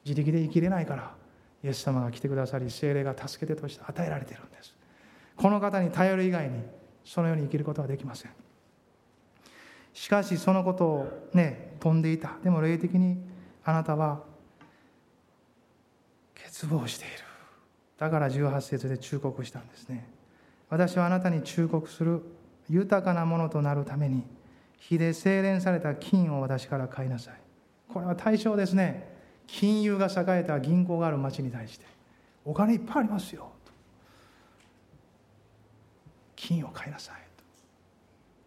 [0.05, 1.15] 自力で生きれないから
[1.63, 4.75] イエス様が来てくださり精霊が助けてとして与えられているんです。
[5.37, 6.63] この方に頼る以外に
[7.05, 8.42] そのように生きることはできません。
[9.93, 12.37] しかしそのことをね飛んでいた。
[12.43, 13.19] でも霊的に
[13.65, 14.23] あなたは
[16.35, 17.15] 欠乏している。
[17.99, 20.09] だから18節で忠告したんですね。
[20.71, 22.23] 私はあなたに忠告する
[22.69, 24.25] 豊かなものとなるために
[24.79, 27.35] 火で精錬された金を私から買いなさい。
[27.89, 29.11] これは対象ですね。
[29.47, 31.85] 金融が栄えた銀行がある町に対して。
[32.45, 33.53] お金いっぱいありますよ。
[36.43, 37.15] 金を買いなさい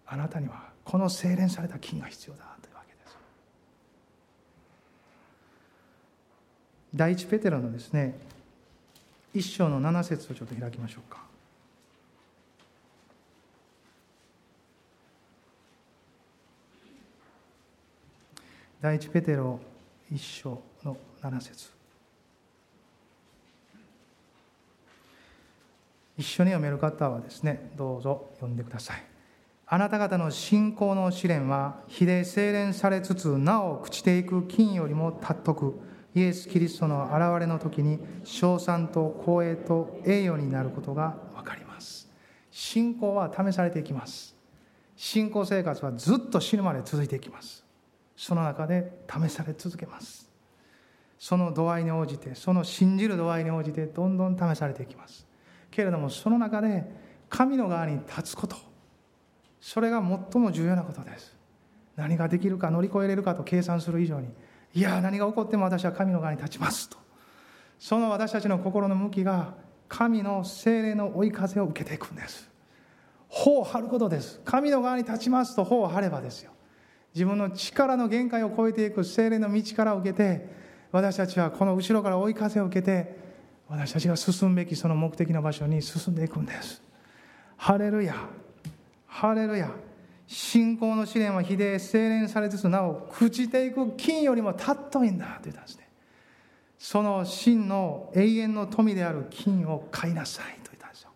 [0.08, 3.18] あなたにはこの精錬された金が必要だというわけです。
[6.94, 8.16] 第一ペテロのですね
[9.34, 11.24] 一章の七節をちょっと開きましょうか。
[18.80, 19.60] 第一ペテロ
[20.12, 21.70] 一章の七節。
[26.18, 29.15] 一緒に読める方はですねどうぞ読んでください。
[29.68, 35.80] あなた方の信仰の試練は火で精錬されつつなお朽ちていく金よりも尊く
[36.14, 42.08] イエス・キリストの現れの時に称賛と光栄と栄誉になることが分かります。
[42.52, 44.36] 信仰は試されていきます。
[44.96, 47.66] 信仰生活はずっと死ぬまで続いていきます。
[48.16, 50.30] その中で試され続けます。
[51.18, 55.26] その度合いに応じてその信じる度合いに応じてどんどん試されていきます。
[55.72, 56.86] けれどもその中で
[57.30, 58.56] 神の側に立つこと
[59.66, 61.36] それが最も重要なことです。
[61.96, 64.28] 何ができるか乗り越えれるかと計算する以上に
[64.76, 66.98] いや何が起こっても私は神の側に立ちますと。
[67.80, 69.56] その私たちの心の向きが
[69.88, 72.48] 神の精霊の追い風を受けていくんです。
[73.28, 74.40] 頬を張ることです。
[74.46, 76.52] 神の側に立ちますと頬を張ればですよ。
[77.16, 80.48] 自分の力の限界を超えていく精霊の道から受けて
[80.92, 83.18] 私たちはこの後ろから追い風を受けて
[83.68, 86.84] 私たちが進むべきその目的の場所に進んでいくんです。
[87.58, 88.45] ハレルヤ。
[89.16, 89.72] ハレルヤ
[90.28, 95.72] 信仰の試練は火で精錬されつつなお朽ちていく金よりも尊いんだと言ったんで。
[95.72, 95.88] すね
[96.78, 101.12] その真の永遠の富である金を買いなさいと言ったんですよ。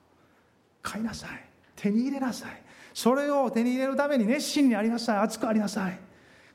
[0.82, 1.30] 買いなさい。
[1.76, 2.62] 手に入れなさい。
[2.94, 5.18] それを手に入れるために熱心にありなさい。
[5.18, 6.00] 熱くありなさい。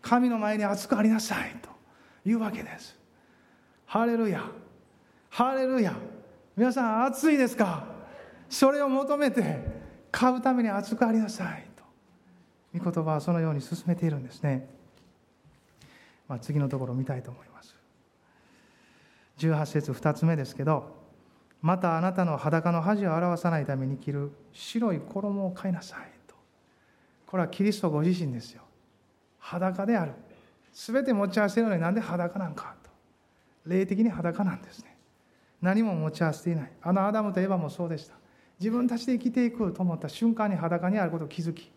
[0.00, 1.68] 神の前に熱くありなさいと
[2.26, 2.98] いうわけです。
[3.84, 4.42] ハレルヤ
[5.28, 5.94] ハレルヤ
[6.56, 7.84] 皆さん熱いですか？
[8.48, 9.73] それを求めて。
[10.14, 11.82] 買うために熱くありなさいと。
[12.78, 14.68] 御言葉はそのように進めているんですね、
[16.28, 17.74] まあ、次のところを見たいと思います。
[19.38, 20.94] 18節2つ目ですけど
[21.60, 26.36] またあなたの裸の恥を表さないために着る白い衣を買いなさいと。
[27.26, 28.62] これはキリストご自身ですよ。
[29.40, 30.12] 裸である。
[30.72, 32.90] 全て持ち合わせるのになんで裸なんかと。
[33.66, 34.96] 霊的に裸なんですね。
[35.60, 36.72] 何も持ち合わせていない。
[36.82, 38.14] あのアダムとエヴァもそうでした。
[38.60, 41.70] 自分たちで生きていくと思った瞬間に裸にあることを気づき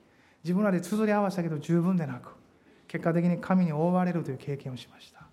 [0.43, 2.29] 自分らで綴り合わせたけど十分でなく
[2.87, 5.27] 結果的に神に覆われるという経験をしました。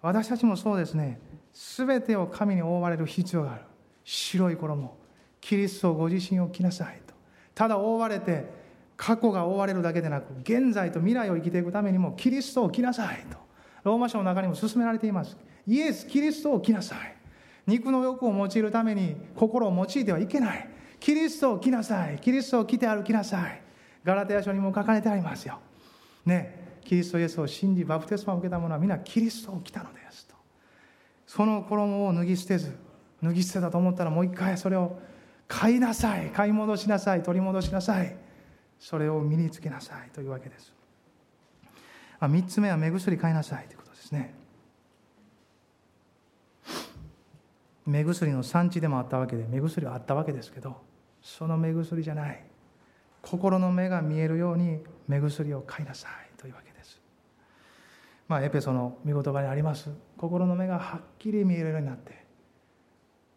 [0.00, 1.20] 私たちもそうですね。
[1.52, 3.62] 全てを神に覆われる必要がある。
[4.04, 4.96] 白い衣
[5.40, 7.14] キリストご自身を着なさいと。
[7.54, 8.46] ただ覆われて
[8.96, 13.36] 過去が覆われるだけでなく現在と未来を生きていくためにもキリストを着なさいと。
[13.84, 15.36] ローマ書の中にも勧められています。
[15.66, 17.17] イエス・キリストを着なさい。
[17.68, 20.68] 肉の欲を用いるために心を用いてはいけない。
[20.98, 22.18] キリストを着なさい。
[22.18, 23.62] キリストを着て歩きなさい。
[24.02, 25.58] ガラテヤ書にも書かれてありますよ。
[26.24, 30.34] ねキリストイエスを信じバプテスマを受けた者は皆キリストを着たのですと。
[31.26, 32.74] その衣を脱ぎ捨てず
[33.22, 34.98] 脱ぎ捨てたと思ったらもう一回それを
[35.46, 36.30] 買いなさい。
[36.30, 37.22] 買い戻しなさい。
[37.22, 38.16] 取り戻しなさい。
[38.80, 40.72] それを身につけなさいというわけです。
[42.20, 44.37] 3つ目は目薬買いなさいということですね。
[47.88, 50.76] 目薬の産地でもあったわけで目薬はあったわけですけど
[51.22, 52.44] その目薬じゃない。
[53.22, 57.00] 心の目が見えるように目薬を買いなさいというわけです。
[58.28, 59.90] まあエペソの見言葉にあります。
[60.18, 62.26] 心の目がはっきり見えるようになって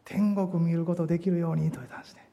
[0.03, 2.07] 天国見ることできるようにと言ったんで。
[2.07, 2.27] すね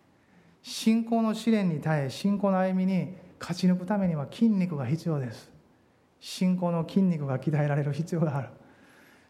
[0.62, 5.50] 信仰の試練に耐え信仰の歩みに勝ち抜くためには筋肉が必要です。
[6.18, 8.48] 信仰の筋肉が鍛えられる必要がある。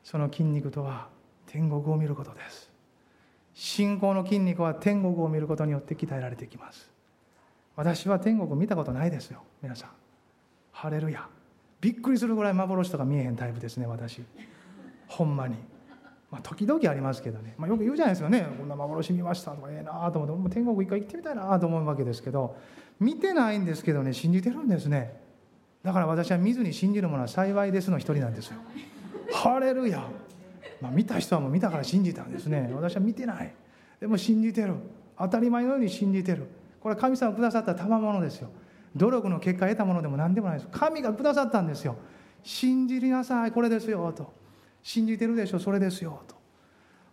[0.03, 1.09] その筋肉とは
[1.47, 2.68] 天国を見ることです。
[3.61, 6.89] 信仰の筋肉は天国を見ることによって鍛えられていきます。
[7.75, 9.43] 私は天国見たことないですよ。
[9.61, 9.91] 皆さん。
[10.71, 11.27] ハレルヤ。
[11.81, 14.23] びっくりするぐらい幻とか見えへんタイプですね私。
[15.09, 15.57] ほんまに。
[16.31, 18.47] まあ時々ありますけどね、まあ、よく言うじゃないですかね。
[18.57, 20.35] こんな幻見ましたとかええなと思って。
[20.41, 22.57] もう天国一回行ってみたいなと思うわけですけど。
[23.01, 25.21] 見てないんですけどね信じてるんですね。
[25.83, 28.59] だから私は見ずに信じるものは幸いですの一人なんですよ。
[29.33, 30.05] ハレルヤ。
[30.81, 32.71] まあ、見た人はもう見たから信じたんですね。
[32.73, 33.53] 私は見てない。
[34.01, 34.75] でも信じてる。
[35.19, 36.47] 当たり前のように信じてる。
[36.81, 38.51] これは神様がくださった賜物ですよ。
[38.95, 40.69] 努力の結果得たものでも何でもないです。
[40.71, 41.97] 神がくださったんですよ。
[42.43, 43.53] 信じりなさい。
[43.53, 44.33] これですよと。
[44.83, 45.59] 信じてるでしょ。
[45.59, 46.37] それですよと。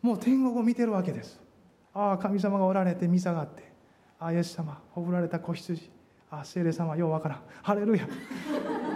[0.02, 1.42] もう天国を見てるわけです。
[1.94, 3.64] ああ神様がおられて見下がって。
[4.20, 5.90] ああイエス様ほぶられた子羊。
[6.30, 7.40] ああ聖霊様ようわからん。
[7.64, 8.08] ハレルヤ。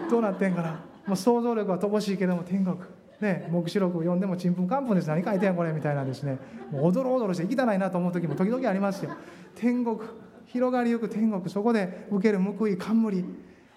[0.09, 0.79] どうなってんかな。
[1.07, 2.77] もう想像力は乏しいけども天国。
[3.21, 5.07] ね、黙示録を読んでもちんぷんかんぷんです。
[5.07, 6.37] 何書いてんこれみたいなですね。
[6.71, 9.11] もうおどろおどろして生きたないなと思う時も時々ありますよ。
[9.55, 9.99] 天国
[10.45, 13.25] 広がりゆく天国そこで受ける報い冠。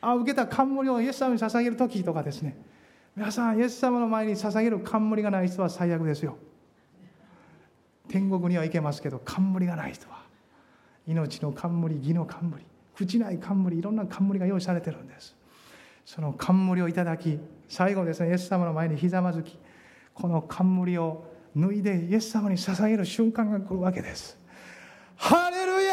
[0.01, 2.57] あ受けた冠をイエス様に捧げる時とかですね。
[3.17, 6.37] 皆さんイエス様の前に捧げる冠がない人は最悪ですよ。
[8.09, 10.23] 天国には行けますけど冠がない人は。
[11.07, 12.65] 命の冠義の冠
[12.97, 15.37] 朽ちない冠いろんな冠が用意されてるんです。
[16.05, 17.39] その冠をいただき
[17.73, 19.57] 最後ですねイエス様の前にひざまずき
[20.13, 21.25] この冠を
[21.57, 24.39] 脱いでイエス様に捧げる瞬間が来るわけです。
[25.17, 25.93] ハレルヤ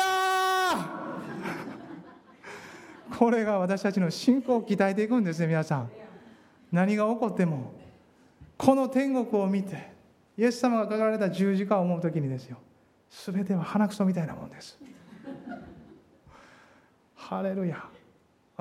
[3.17, 5.89] これが私たちの信仰を鍛えていくんですね皆さん。
[6.69, 7.71] 何が起こっても
[8.57, 9.93] この天国を見て
[10.38, 12.57] イエス様が書かれた十字架を思う時にですよ。
[13.09, 14.77] 全ては鼻くそみたいなもんです。
[17.15, 17.86] ハレルヤ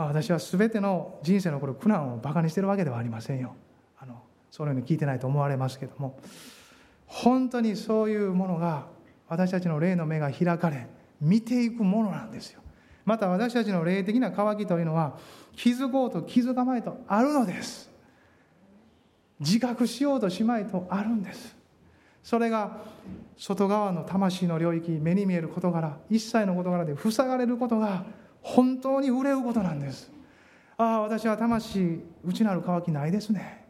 [0.04, 3.54] 私は全ての人生のこれ苦難をバカにしてるわけではありませんよ。
[3.98, 6.18] あのそういうに聞いてないと思われますけども。
[7.06, 8.86] 本当にそういうものが
[9.28, 10.86] 私たちの霊の目が開かれ
[11.20, 12.60] 見ていくものなんですよ。
[13.04, 15.18] また私たちの霊的な渇きというのは
[15.56, 17.90] 気づこうと気づかまいとあるのです。
[19.40, 21.56] 自覚しようとしまいとあるんです。
[22.22, 22.82] それが
[23.36, 28.04] 外側の魂の領域目に見える事柄一切の事柄で塞がれることが
[28.42, 30.10] 本当に憂うことなんです。
[30.76, 33.66] ああ私は魂内なる渇きないですね。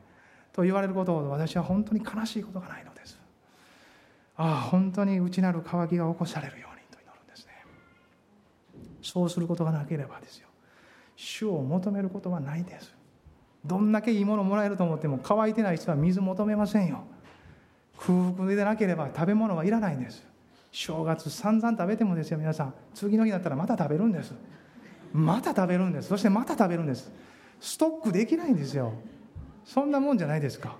[0.52, 3.18] と言われることほど私は本当に悲しいことがないのです。
[4.36, 7.52] ああ本当に内なる渇きが起こされるようにと祈るんですね。
[9.02, 10.48] そうすることがなければですよ。
[11.16, 12.94] 主を求めることはないです。
[13.64, 17.04] どんだけいいものもらえると思っても乾いてない人は水求めませんよ。
[17.98, 20.24] 空腹でなければ食べ物はいらないんです。
[20.70, 22.74] 正月散々食べてもですよ皆さん。
[22.94, 24.34] 次の日だったらまた食べるんです。
[25.12, 26.08] また食べるんです。
[26.08, 27.10] そしてまた食べるんです。
[27.60, 28.92] ストックできないんですよ。
[29.64, 30.76] そんなもんじゃないですか。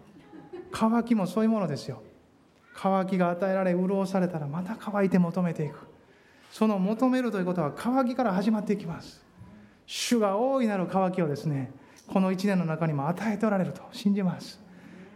[0.71, 2.03] 乾きもそういうものですよ。
[2.75, 5.89] 乾きが与えられ潤されたらまた乾いて求めていく。
[6.53, 9.25] その求めるということは乾きから始まっていきます。
[9.87, 11.73] 主が大いなる乾きをですね
[12.07, 14.61] この1年の中にも与えておられると信じます。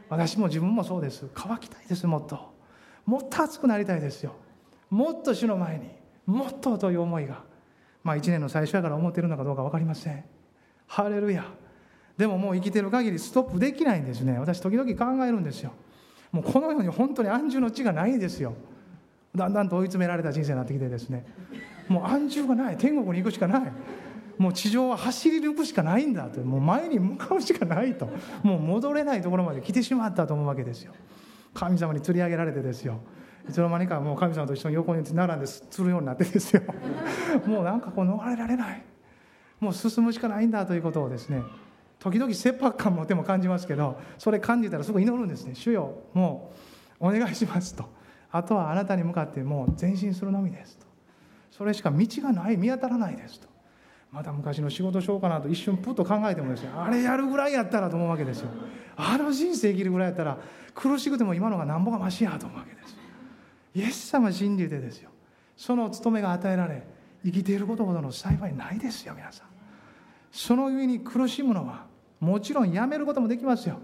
[0.08, 1.26] 私も自分もそうです。
[1.34, 2.52] 乾きたいですもっと。
[3.06, 4.34] もっと熱くなりたいですよ。
[4.90, 5.88] もっと主の前に
[6.26, 7.51] もっとという思いが。
[8.04, 10.24] まあ1年の最初やから思ってるのかどうか分かりません。
[10.86, 11.44] ハレルヤ。
[12.16, 14.38] でももう生きてる限りストップできないんですね。
[14.38, 15.72] 私時々考えるんですよ。
[16.30, 18.54] もうこのように本当に安住の地がないんですよ。
[19.34, 21.24] だんだんと追い詰められた人生になってきてですね。
[21.88, 22.76] もう安住がない。
[22.76, 23.72] 天国に行くしかない。
[24.38, 26.40] もう地上は走り抜くしかないんだと。
[26.40, 28.08] もう前に向かうしかないと。
[28.42, 30.92] もう戻れないところまで来てしまったと思うわけですよ。
[31.54, 33.00] 神様に釣り上げられてですよ。
[33.48, 36.62] いつの間にかもう神様と一緒に横に並んで釣るようになってですよ。
[37.46, 38.82] もうなんかこう逃れられない。
[39.60, 41.42] もう進むしかないんだということをですね
[42.00, 45.54] 時々切迫感持っても感じますけどそれ感じたらすごい祈るんですね。
[45.54, 46.52] 主よも
[47.00, 47.84] うお願いしますと。
[48.30, 50.86] あとはあなたに向かってもう前進するのみですと。
[51.50, 53.48] それしか道がない見当たらないですと。
[54.10, 58.50] また昔の仕事しようかなと一瞬プッと考えてもですねあれやるぐらいやったらと思うわけですよ。
[58.96, 60.38] あの人生生きるぐらいやったら
[60.74, 63.01] 苦しくても今のがなんぼがましやと思うわけです
[63.74, 65.10] イエス様信じてですよ。
[65.56, 66.82] その務めが与えられ
[67.24, 69.46] 生きていることほどの幸いないですよ皆さん。
[70.30, 71.86] その上に苦しむのは
[72.20, 73.78] もちろんやめることもできますよ。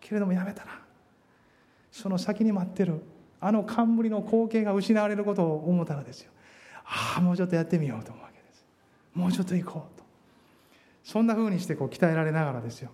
[0.00, 0.80] けれどもやめたら
[1.90, 3.02] その先に待ってる
[3.40, 6.30] あの冠の光景が失われることを思ったらですよ。
[6.84, 8.64] ああもうちょっとやってみようと思うわけです。
[9.14, 10.04] もうちょっと行こうと。
[11.04, 12.90] そんなふうにしてこう鍛えられながらですよ。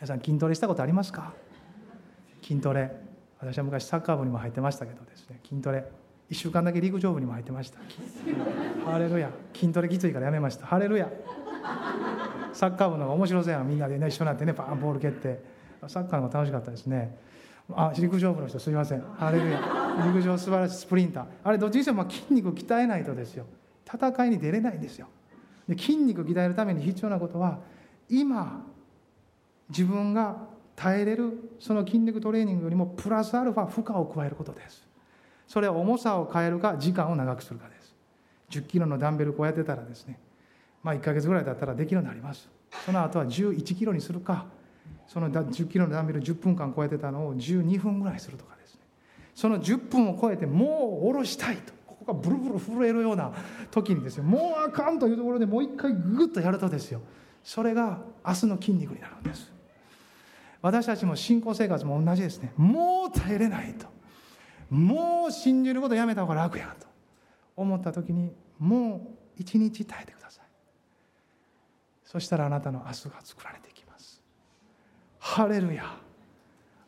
[0.00, 1.32] 皆さん筋トレしたことありますか？
[2.42, 3.05] 筋トレ。
[3.38, 5.84] 私は昔サッカー部にも入ってましたけどですね筋トレ。
[6.30, 7.78] 1週間だけ陸上部にも入ってました。
[8.84, 9.30] ハレルヤ。
[9.54, 10.66] 筋トレきついからやめました。
[10.66, 11.08] ハレルヤ。
[12.52, 13.68] サッカー部の方が面白そうやん。
[13.68, 15.40] みんなでね一緒になってねパンボール蹴って。
[15.86, 17.16] サッカーの方が楽しかったですね。
[17.72, 19.02] あ陸上部の人すみません。
[19.18, 19.60] ハレルヤ。
[20.06, 21.26] 陸上素晴らしいスプリンター。
[21.44, 23.46] あれどっちにしても筋肉鍛えないとですよ。
[23.86, 25.06] 戦いに出れないんですよ。
[25.68, 27.60] で筋肉鍛えるために必要なことは
[28.08, 28.64] 今
[29.68, 30.38] 自分が
[30.76, 34.86] 耐えれるその筋肉トレーニングよりもプラスアルファ負荷を加えることです。
[35.48, 37.94] それは重さを変えるか時間を長くするかです。
[38.50, 40.20] 1 0キロのダンベルこうやってたらですね
[40.82, 42.48] まあ1か月ぐらいだったらできるようになります。
[42.84, 44.46] その後は1 1キロにするか
[45.06, 48.80] その1 0キロのダンベル10分間超えてたのを12分ぐらいするとかですね。
[49.34, 53.32] その10分を超えてもう下ろしたいとここがブルブル震えるような
[53.70, 54.24] 時にですよ。
[54.24, 57.00] もうあかんというところでもう一回グッとやるとですよ。
[57.42, 59.55] それが明日の筋肉になるんです。
[60.62, 62.52] 私たちも信仰生活も同じですね。
[62.56, 63.86] もう耐えれないと。
[64.70, 66.86] もう信じることやめた方が楽やと。
[67.56, 69.00] 思った時にもう
[69.40, 70.44] 一日耐えてください。
[72.04, 74.22] そしたらあなたの明日が作られていきます。
[75.18, 75.84] ハレルヤ。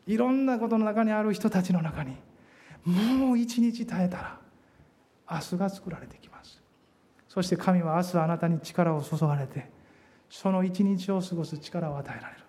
[0.05, 2.15] いろんなことの中にある人たちの中に
[2.83, 4.39] もう一日耐えたら
[5.29, 6.61] 明日が作られてきます。
[7.27, 9.69] そして神は明日あなたに力を注がれて
[10.29, 12.41] その一日を過ごす力を与えられる。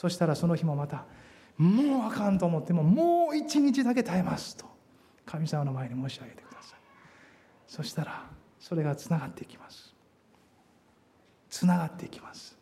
[0.00, 1.04] そしたらその日もまた
[1.58, 4.64] もうあかんと思ってももう一日だけ耐えますと
[5.26, 6.78] 神様の前に申し上げてください。
[7.66, 8.24] そしたら
[8.58, 9.94] それがつながっていきます。
[11.50, 12.56] つながっていきます。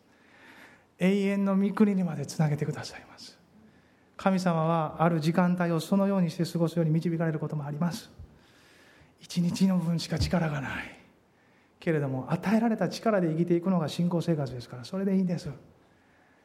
[0.97, 3.39] 永遠の御国にまでつなげてくださいます。
[4.17, 8.11] 神様はある時間帯をそのようにして過ごすように導かれることもあります。
[9.21, 10.99] 一日の分しか力がない。
[11.79, 15.49] けれども与えられた力で生きていくのが信仰生活ですからそれでいいんです。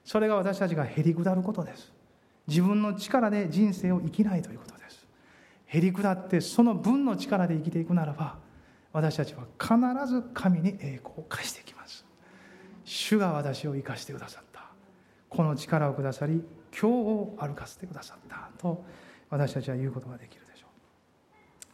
[0.05, 1.93] それが私たちがへり下ることです。
[2.47, 5.07] 自分の力で人生を生きないということです。
[5.67, 8.37] へり下ってその分の力で生きていくならば
[8.93, 12.05] 私たちは必ず神に栄光を返していきます。
[12.85, 14.67] 主が私を生かしてくださった。
[15.29, 18.85] この力をくださり今日を歩かせてくださったと
[19.31, 20.67] 私たちは言うことができるでしょ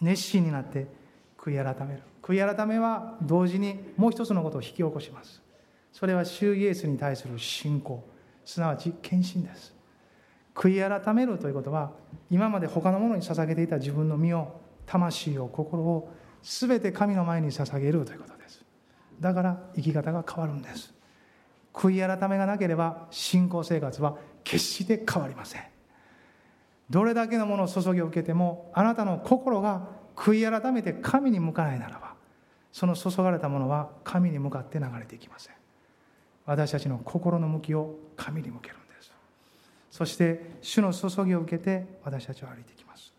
[0.01, 0.05] う。
[0.05, 0.87] 熱心になって
[1.37, 2.03] 悔い改める。
[2.22, 5.43] 悔い改めは同時にもう一つのことを引き起こします。
[5.93, 8.03] それは主イエスに対する信仰。
[8.51, 9.73] すなわち献身です。
[10.55, 11.93] 悔い改めるということは
[12.31, 18.65] 今まで他のものに捧げていた自分の身を魂を心を全て神の前に捧げるということです。
[19.21, 20.93] だから生き方が変わるんです。
[21.73, 25.63] 悔い改めがなければ信仰生活は決して変わりません。
[26.91, 29.87] どれだけのものを注ぎを受けてもあなたの心が
[30.17, 32.15] 悔い改めて神に向かないならば
[32.73, 35.60] その注がれたものは神に向かって流れていきません。
[36.51, 39.13] 私たちの心の向きを神に向けるんです。
[39.89, 43.13] そして主の注ぎを受けて私たちは歩いていきます。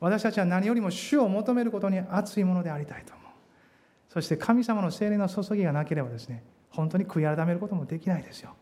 [0.00, 3.26] 私たちは何よりも主を求めることに熱いものでありたいと思う。
[4.08, 8.56] そして神様の精霊の注ぎがなければですね本当に悔い改めることもできないですよ。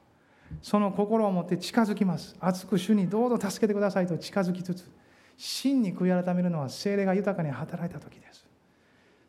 [0.63, 2.35] その心を持って近づきます。
[2.41, 4.91] 熱く主にどうぞ助けてくださいと近づきつつ
[5.37, 8.45] 真に悔い改めるのは精霊が豊かに働いた時です。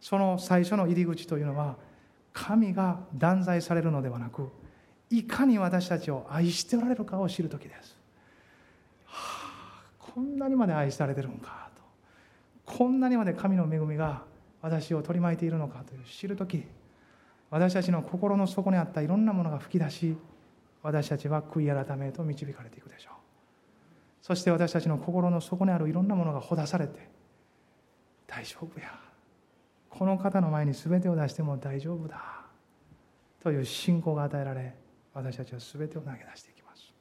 [0.02, 1.76] その最初の入り口というのは
[2.34, 4.50] 神が断罪されるのではなく
[5.10, 7.97] いかに私たちを愛しておられるかを知る時です、
[9.05, 9.47] は
[9.80, 12.74] あ、こんなにまで愛されてるのかと。
[12.74, 14.24] こんなにまで神の恵みが
[14.62, 16.64] 私を取り巻いているのかという知る時
[17.49, 20.16] 私たちの心の底にあったいろんなものが噴き出し
[20.84, 23.14] 私たちは悔い改めへと導かれていくでしょう。
[24.22, 27.10] そして私たちの心の底にあるいろんなものがほだされて
[28.28, 28.91] 大丈夫や。
[29.89, 32.22] この方の前に全てを出しても大丈夫だ。
[33.41, 34.76] という信仰が与えられ
[35.14, 36.93] 私たちは全てを投げ出していきます。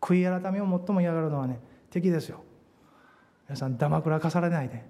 [0.00, 1.60] 悔い改めを最も嫌がるのはね
[1.90, 2.42] 敵ですよ。
[3.48, 4.84] 皆さんだまくらかされないで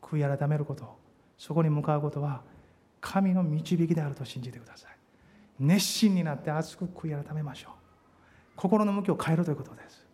[0.00, 0.96] 悔い改めること
[1.38, 2.42] そこに向かうことは
[3.00, 4.92] 神の導きであると信じてください。
[5.58, 7.72] 熱心になって熱く悔い改めましょう。
[8.56, 10.06] 心の向きを変えるということです。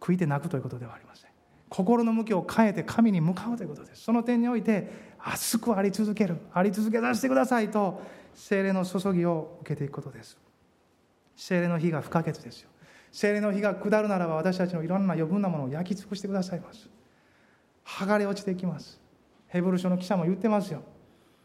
[0.00, 1.30] 悔いて泣くということではありません。
[1.70, 4.02] 心の向きを変えて神に向かうということです。
[4.02, 8.02] その点において熱くあり続けるあり続けさせてくださいと
[8.34, 10.43] 精霊の注ぎを受けていくことです。
[11.36, 12.70] 精霊の火が不可欠ですよ。
[13.12, 16.88] 精霊の火が下るならば私たちのいろんな余分なものを焼き尽くしてくださいます。
[17.84, 19.00] 剥がれ落ちていきます。
[19.46, 20.82] ヘブル書の記者も言ってますよ。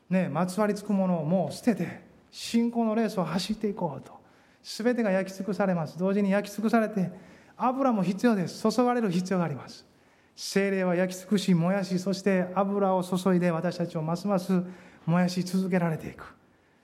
[0.10, 4.18] ねまつわりつくものをもう捨てて信仰のレースを走っていこうと。
[4.64, 5.98] 全てが焼き尽くされます。
[5.98, 7.12] 同時に焼き尽くされて
[7.58, 8.68] 油も必要です。
[8.72, 9.86] 注がれる必要があります。
[10.36, 14.64] 精霊は焼き尽くし燃やしそして油を注いで私たちをますます
[15.06, 16.36] 燃やし続けられていく。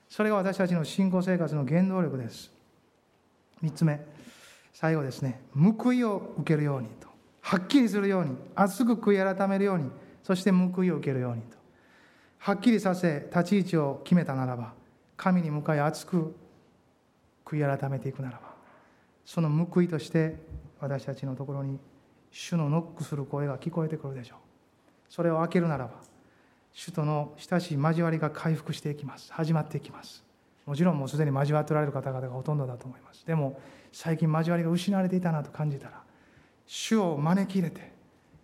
[0.08, 2.55] それが私たちの信仰生活の原動力です。
[3.62, 4.00] 3つ目。
[4.72, 5.40] 最後ですね。
[5.54, 7.08] 報いを受けるようにと。
[7.40, 8.36] はっきりするように。
[8.54, 9.90] 熱く悔い改めるように。
[10.22, 11.56] そして報いを受けるようにと。
[12.38, 14.72] はっきりさせ立ち位置を決めたならば
[15.16, 16.36] 神に向かい熱く
[17.44, 18.54] 悔い改めていくならば
[19.24, 20.36] その報いとして
[20.78, 21.80] 私たちのところに
[22.30, 24.38] 主のノックする声が聞こえてくるでしょう。
[25.08, 25.94] それを開けるならば
[26.72, 29.32] 主との親しい交わりが回復していきます。
[29.32, 30.25] 始まっていきます。
[30.66, 33.24] もちろんもうすでに交わっておられる方々がほとんどだと思います。
[33.24, 33.60] でも
[33.92, 36.02] 最近交わりが失われていたなと感じたら
[36.66, 37.92] 主を招き入れて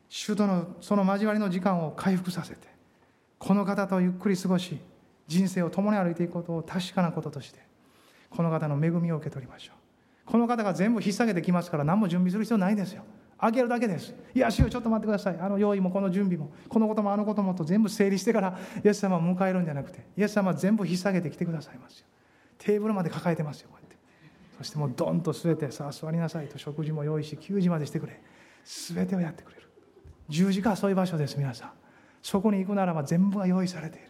[0.09, 2.69] 主とのその交わりの時間を回復させて
[3.39, 4.79] この方とゆっくり過ごし
[5.27, 7.59] 人生を共に歩いていくことを確かなこととして
[8.31, 9.77] この方の恵みを受け取りましょう。
[10.25, 13.03] この方が全部引っ提げてきますから何も準備する必要ないですよ。
[13.43, 14.15] 開けるだけです。
[14.35, 15.39] いや主よちょっと待ってください。
[15.41, 22.07] あの用意もこの準備もこのこともあのこともと全部整理してからイエス様を迎えるんじゃなくてイエス様は全部引っ提げてきてくださいますよ。
[22.59, 23.97] テーブルまで抱えてますよこうやって。
[24.59, 28.21] そしてもうドンと据えてさあ座りなさいと食事も用意し給仕までしてくれ。
[28.65, 29.63] 全てをやってくれる。
[30.29, 31.71] 十字架はそういう場所です皆さん。
[32.23, 34.07] そこに行くならば全部が用意されている。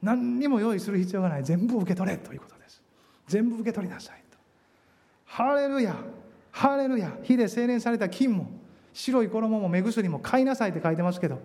[0.00, 1.44] 何にも用意する必要がない。
[1.44, 2.82] 全部受け取れということです。
[3.26, 4.38] 全部受け取りなさいと。
[5.26, 5.94] ハレルヤ。
[6.54, 8.48] ハレルヤ火で精錬された金も
[8.92, 11.40] 白い衣も目薬も買いなさいって書いてますけど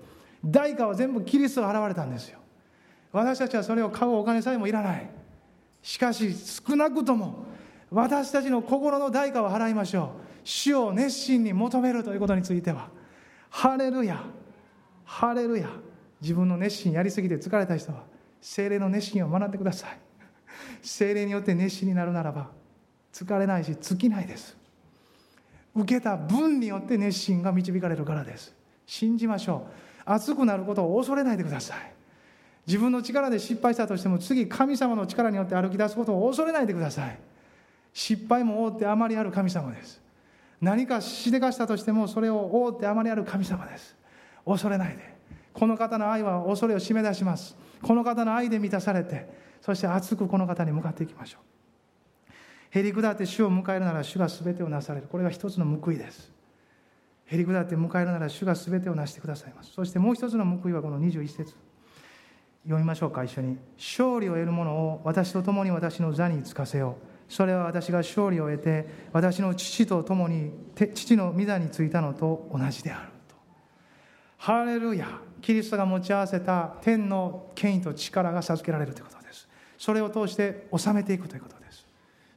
[0.46, 2.38] 代価は全部キリストが現れたんですよ。
[3.12, 5.10] 私たちはそれを買うお金さえもいらない。
[5.82, 7.44] しかし少なくとも
[7.90, 10.08] 私たちの心の代価を払いましょう。
[10.44, 12.90] 主を熱心に求めるということについては。
[13.50, 14.24] ハレルヤ
[15.04, 15.70] ハレルヤ。
[16.22, 18.04] 自分の熱心やりすぎて疲れた人は
[18.42, 19.98] 精霊の熱心を学んでください。
[20.84, 22.52] 精霊によって熱心になるならば
[23.12, 24.59] 疲れないし尽きないです。
[25.76, 28.54] 受けた分によって熱心が導かれるからです。
[28.86, 30.12] 信じましょう。
[30.12, 31.94] 熱くなることを恐れないでください。
[32.66, 37.20] 自分の力で失敗したとしても次神様の力によって歩き出すことを恐れないでください。
[37.94, 40.02] 失敗も覆ってあまりある神様です。
[40.62, 43.96] 何かしでかしたとしてもそれを覆ってあまりある神様です。
[44.46, 45.18] 恐れないで。
[45.54, 47.56] この方の愛は恐れを締め出します。
[47.82, 49.28] この方の愛で満たされて
[49.62, 51.59] そして熱くこの方に向かっていきましょう。
[52.72, 55.08] へり下って主を迎えるなら主が全てをなされる。
[55.08, 56.32] これが一つの報いです。
[57.26, 59.72] へり下って迎えるなら主が全てをなしてくださいます。
[59.72, 61.56] そしてもう一つの報いはこの21節。
[62.64, 63.58] 読みましょうか一緒に。
[63.78, 66.98] 勝利を得る者を私と共に私の座につかせよ
[67.28, 67.34] う。
[67.34, 73.36] それは私が勝利を得て私の父と共に父の御座についたのと同じであると。
[74.38, 75.08] ハレルヤ。
[75.42, 79.48] キリストが持ち合わせた天の権威と力が授けられるということです。
[79.78, 81.59] それを通して収めていくということ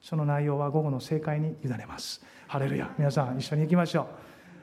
[0.02, 2.22] その内容は午後の正解に委ねます。
[2.48, 2.90] ハレルヤ。
[2.98, 4.06] 皆さん一緒に行きましょう。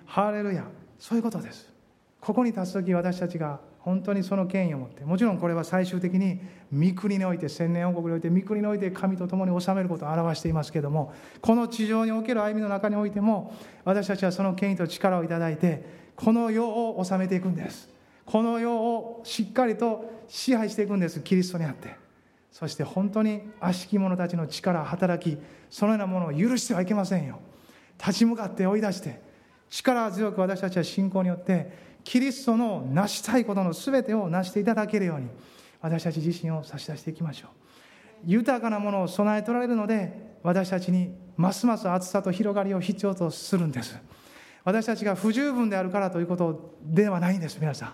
[0.05, 0.65] ハレルヤ。
[0.99, 1.71] そういうことです。
[2.19, 6.41] ここに立つ時私たちが本当にその権威を持ってもちろんこれは最終的に
[6.73, 15.83] 御国において千年王国において御国において神と共に治めることを表していますけれどもこの地上における歩みの中においても私たちはその権威と力をいただいて
[16.17, 17.89] この世を治めていくんです。
[18.25, 21.21] この世をしっかりと支配していくんです。
[21.21, 22.08] キリストにあって。
[22.51, 25.37] そして本当に悪しき者たちの力働き
[25.69, 27.39] そのようなものを許してはいけませんよ。
[27.99, 29.21] 立ち向かって追い出して
[29.69, 35.27] 力強く私たちは信仰によってキリストの成したいことの全てを成していただけるように
[35.81, 37.49] 私たち自身を差し出していきましょう。
[38.25, 43.97] 豊かなものを備えとられるので私たちにますます厚さと広がりを必要とするんです。
[44.63, 47.93] 私たちが不十分であるからということではないんです皆さん。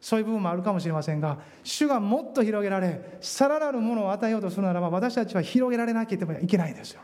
[0.00, 7.00] そういう部分もあるかもしれませんが主がもっと広げられさらなるものを与えようとするならば私たちは広げられなければいけないんですよ。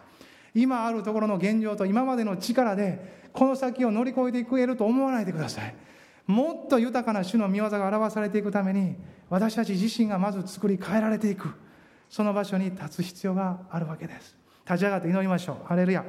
[0.54, 5.74] 今あるところの現状と今までの力でこの先を乗り越えていけると思わないでください。
[6.26, 8.96] もっと豊かな主の御業が表されていくために
[9.28, 11.50] 私たち自身がまず作り変えられていく。
[12.08, 14.36] その場所に立つ必要があるわけです。
[14.64, 15.66] 立ち上がって祈りましょう。
[15.66, 16.04] ハレルヤ。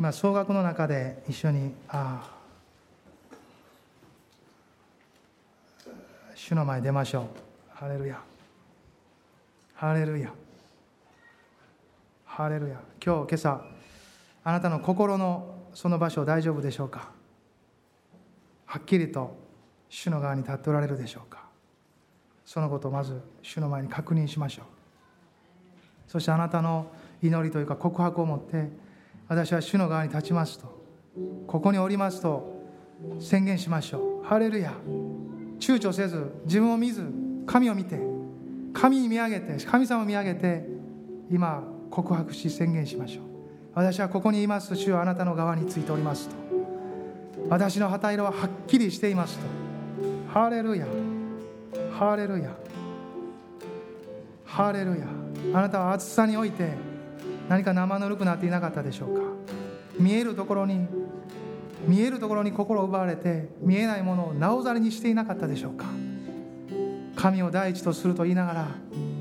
[0.00, 2.30] 今総額の中で一緒にああ
[6.34, 7.24] 主の前出ましょう。
[7.68, 8.18] ハレルヤ。
[9.74, 10.32] ハレルヤ。
[12.24, 12.80] ハレルヤ。
[13.04, 13.62] 今日今朝
[14.42, 17.10] あなたの心のその場所大丈夫でしょうか？
[18.64, 19.36] はっきりと
[19.90, 21.42] 主の側に立っておられるでしょうか？
[22.46, 24.64] そのことをまず主の前に確認しましょう。
[26.10, 26.90] そしてあなたの
[27.22, 28.88] 祈りというか告白を持って
[29.30, 30.66] 私は主の側に立ちますと
[31.46, 32.64] ここにおりますと
[33.20, 34.26] 宣言しましょう。
[34.26, 34.72] ハレルヤ。
[35.60, 37.04] 躊躇せず自分を見ず
[37.46, 38.00] 神を見て
[38.72, 40.66] 神に見上げて神様を見上げて
[41.30, 43.24] 今告白し宣言しましょう。
[43.72, 46.34] 私はここにいます主はあなたの側についておりますと。
[47.48, 49.46] 私の旗色ははっきりしていますと。
[50.32, 50.88] ハレルヤ。
[51.96, 52.50] ハレルヤ。
[54.44, 55.06] ハレルヤ。
[55.54, 56.89] あなたは暑さにおいて
[57.50, 59.22] 何か生ぬるくなっていなかったでしょうか？
[59.98, 60.86] 見えるところに
[61.84, 65.86] 見えるところに心を奪われて見えないものをなおざりにしていなかったでしょうか？
[67.16, 68.68] 神を第一とすると言いながら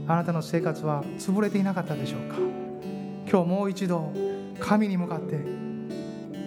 [0.07, 2.35] あなたの生活は潰れていなかったでしょうか？
[3.27, 4.13] 今日もう一度
[4.59, 5.39] 神に向かって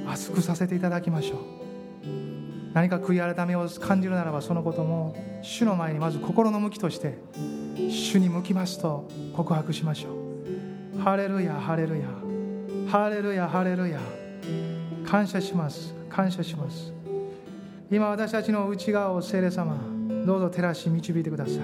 [0.07, 1.39] 熱くさせていただきましょう。
[2.75, 7.19] 何か悔い改めを感じるならばそのことも主の前にまず心の向きとして
[7.91, 10.22] 主に向きますと告白しましょう。
[11.03, 12.05] ハレルヤハレルヤ。
[12.89, 13.99] ハレルヤハレルヤ。
[15.05, 15.93] 感謝します。
[16.09, 16.93] 感謝します。
[17.91, 19.77] 今私たちの内側を聖霊様
[20.25, 21.57] どうぞ照らし導いてください。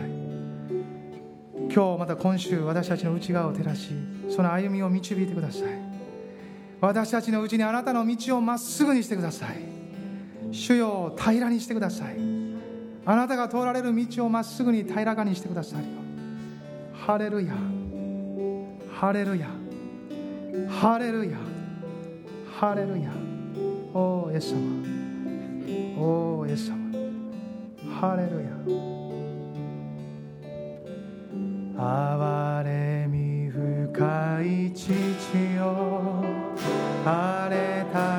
[1.72, 3.93] 今日また今週私たちの内側を照らし
[4.28, 5.62] その歩みを導いてください。
[6.80, 9.59] 私たちのうちにあなたの道をまっすぐにしてください。
[10.51, 12.16] 主よ平らにしてください。
[13.07, 15.89] あなたが通られる道をまっすぐに平らかにしてくださるよ
[16.93, 17.78] ハレルヤ。
[18.99, 19.46] ハレルヤ
[20.68, 21.38] ハレルヤ
[22.51, 23.12] ハレルヤ
[23.94, 24.59] おおイエス様
[25.96, 26.76] おおイエス様
[28.01, 28.49] ハレルヤ
[31.80, 34.90] 哀れみ深い父
[35.55, 36.24] よ
[37.05, 38.18] 荒れた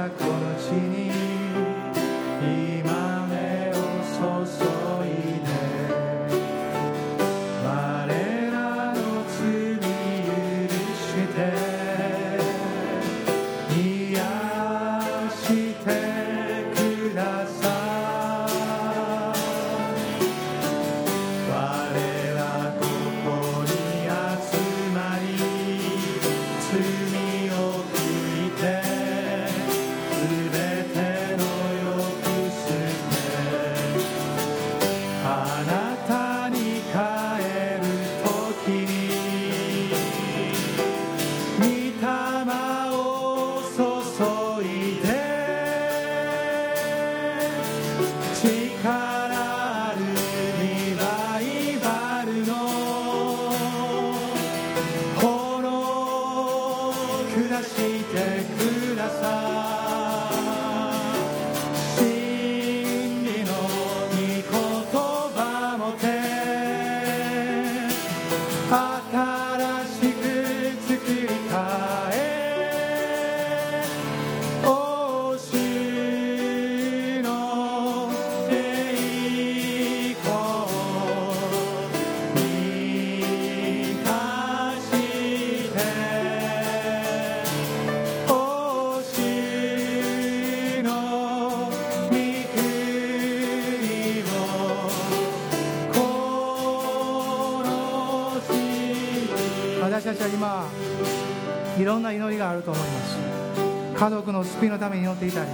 [104.89, 105.51] ために祈っていたり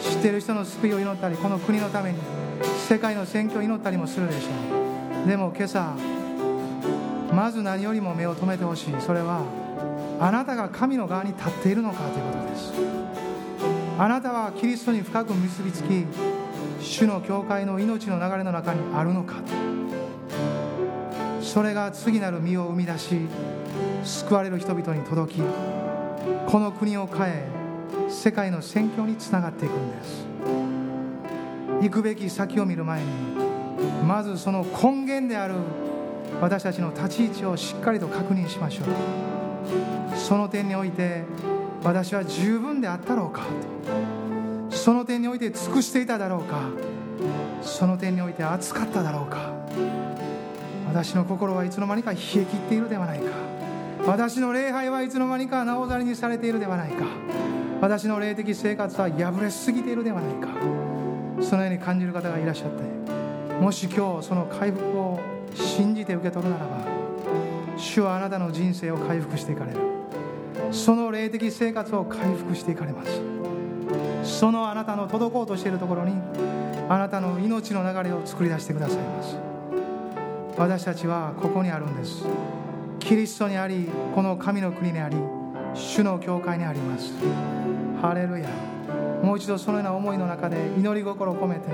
[0.00, 2.18] 知ってる人の救いを祈ったりこの国のために
[2.88, 5.28] 世界の選挙を祈ったりもするでしょう。
[5.28, 5.94] でも今朝
[7.32, 8.94] まず何よりも目を留めてほしい。
[9.00, 9.44] それは
[10.18, 12.72] あなたが神の側に立っているのかということです。
[13.98, 16.06] あなたはキリストに深く結びつき
[16.80, 19.34] 主の教会の命の流れの中にあるのか
[21.42, 23.28] それが次なる実を生み出し
[24.02, 25.42] 救われる人々に届き
[26.46, 27.59] この国を変え
[28.10, 30.26] 世界の宣教につながっていくんです。
[31.80, 33.06] 行くべき先を見る前に
[34.06, 35.54] まずその根源である
[36.40, 38.86] 私たちの立ち位置をしっかりと確認しましょう。
[40.18, 41.24] その点において
[41.82, 43.42] 私は十分であったろうか。
[44.70, 46.68] とその点において尽くしていただろうか。
[47.62, 49.52] その点において熱かっただろうか。
[50.88, 53.30] 私の心はいつの間にか冷え切っているではないか。
[54.06, 57.04] 私の礼拝はいつの間にかなおざりにされているではないか。
[57.80, 60.48] 私の霊的生活は破れすぎているではないか。
[61.40, 62.82] そのように感じる方がいらっしゃって。
[63.58, 65.20] もし今日その回復を
[65.54, 66.78] 信じて受け取るならば
[67.76, 69.78] 主はあなたの人生を回復していかれる。
[70.72, 73.20] その霊的生活を回復していかれます。
[74.40, 76.12] そのあなたの届こうとしているところに
[76.88, 79.36] あなたの命の流れを作り出してくださいます。
[80.58, 82.26] 私たちはここにあるんです。
[82.98, 85.16] キリストにありこの神の国にあり
[85.74, 87.12] 主の教会にあります。
[88.00, 88.48] ハレルヤ。
[89.22, 91.68] もう一度そのような思いの中で祈り心を込めて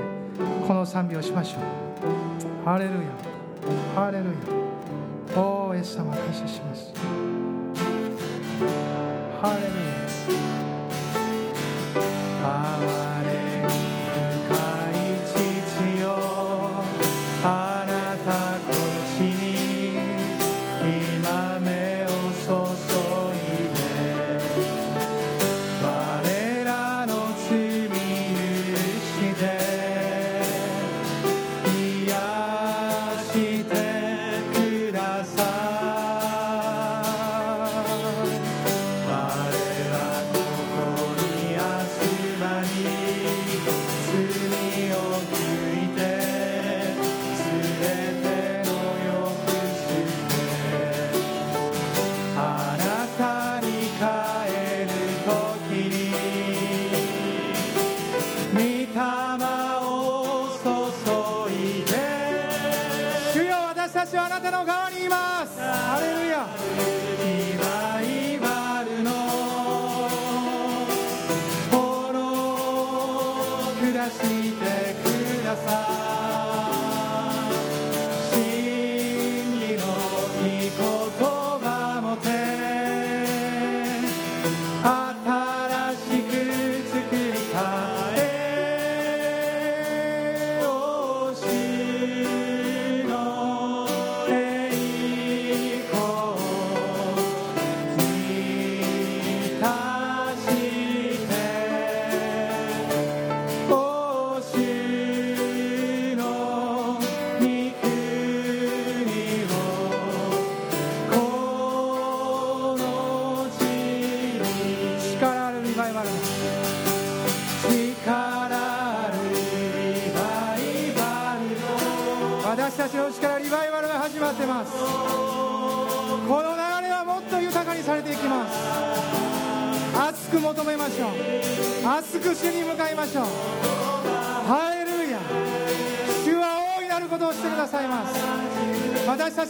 [0.67, 1.61] この賛美をしましょう。
[2.65, 3.01] ハレルヤ。
[3.95, 4.33] ハレルヤ。
[5.41, 6.93] おおイエス様感謝します。
[9.41, 9.67] ハレルヤ。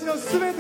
[0.07, 0.56] Senhor, se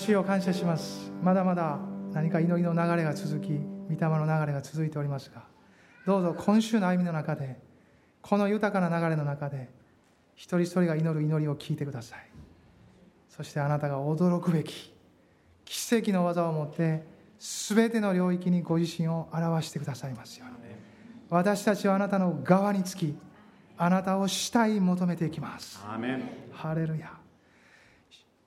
[0.00, 1.12] 主を感謝します。
[1.22, 1.78] まだまだ
[2.12, 5.44] 何か祈りの流れが続き御霊の流れが続いておりますが
[6.06, 7.60] どうぞ今週の歩みの中で
[8.22, 9.68] この豊かな流れの中で
[10.34, 12.20] 一人一人が祈る祈りを聞いてください。
[13.28, 14.92] そしてあなたが驚くべき
[15.66, 17.04] 奇跡の技を持って
[17.38, 20.70] 全ての領域にご自身を表してくださいますように。
[21.28, 23.14] 私たちはあなたの側につき
[23.76, 25.78] あなたを主体求めていきます。
[26.52, 27.19] ハレルヤ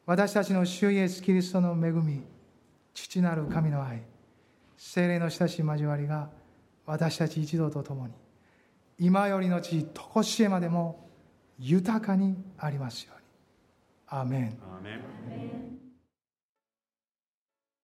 [0.06, 2.24] 私たちの主イエスキリストの恵み
[2.93, 4.04] 父なる神の愛
[4.78, 6.30] 精霊の親しい交わりが
[6.86, 8.14] 私たち一同と共に
[8.99, 11.10] 今よりの地とこしえまでも
[11.58, 13.24] 豊かにありますように。
[14.08, 14.58] アーメン。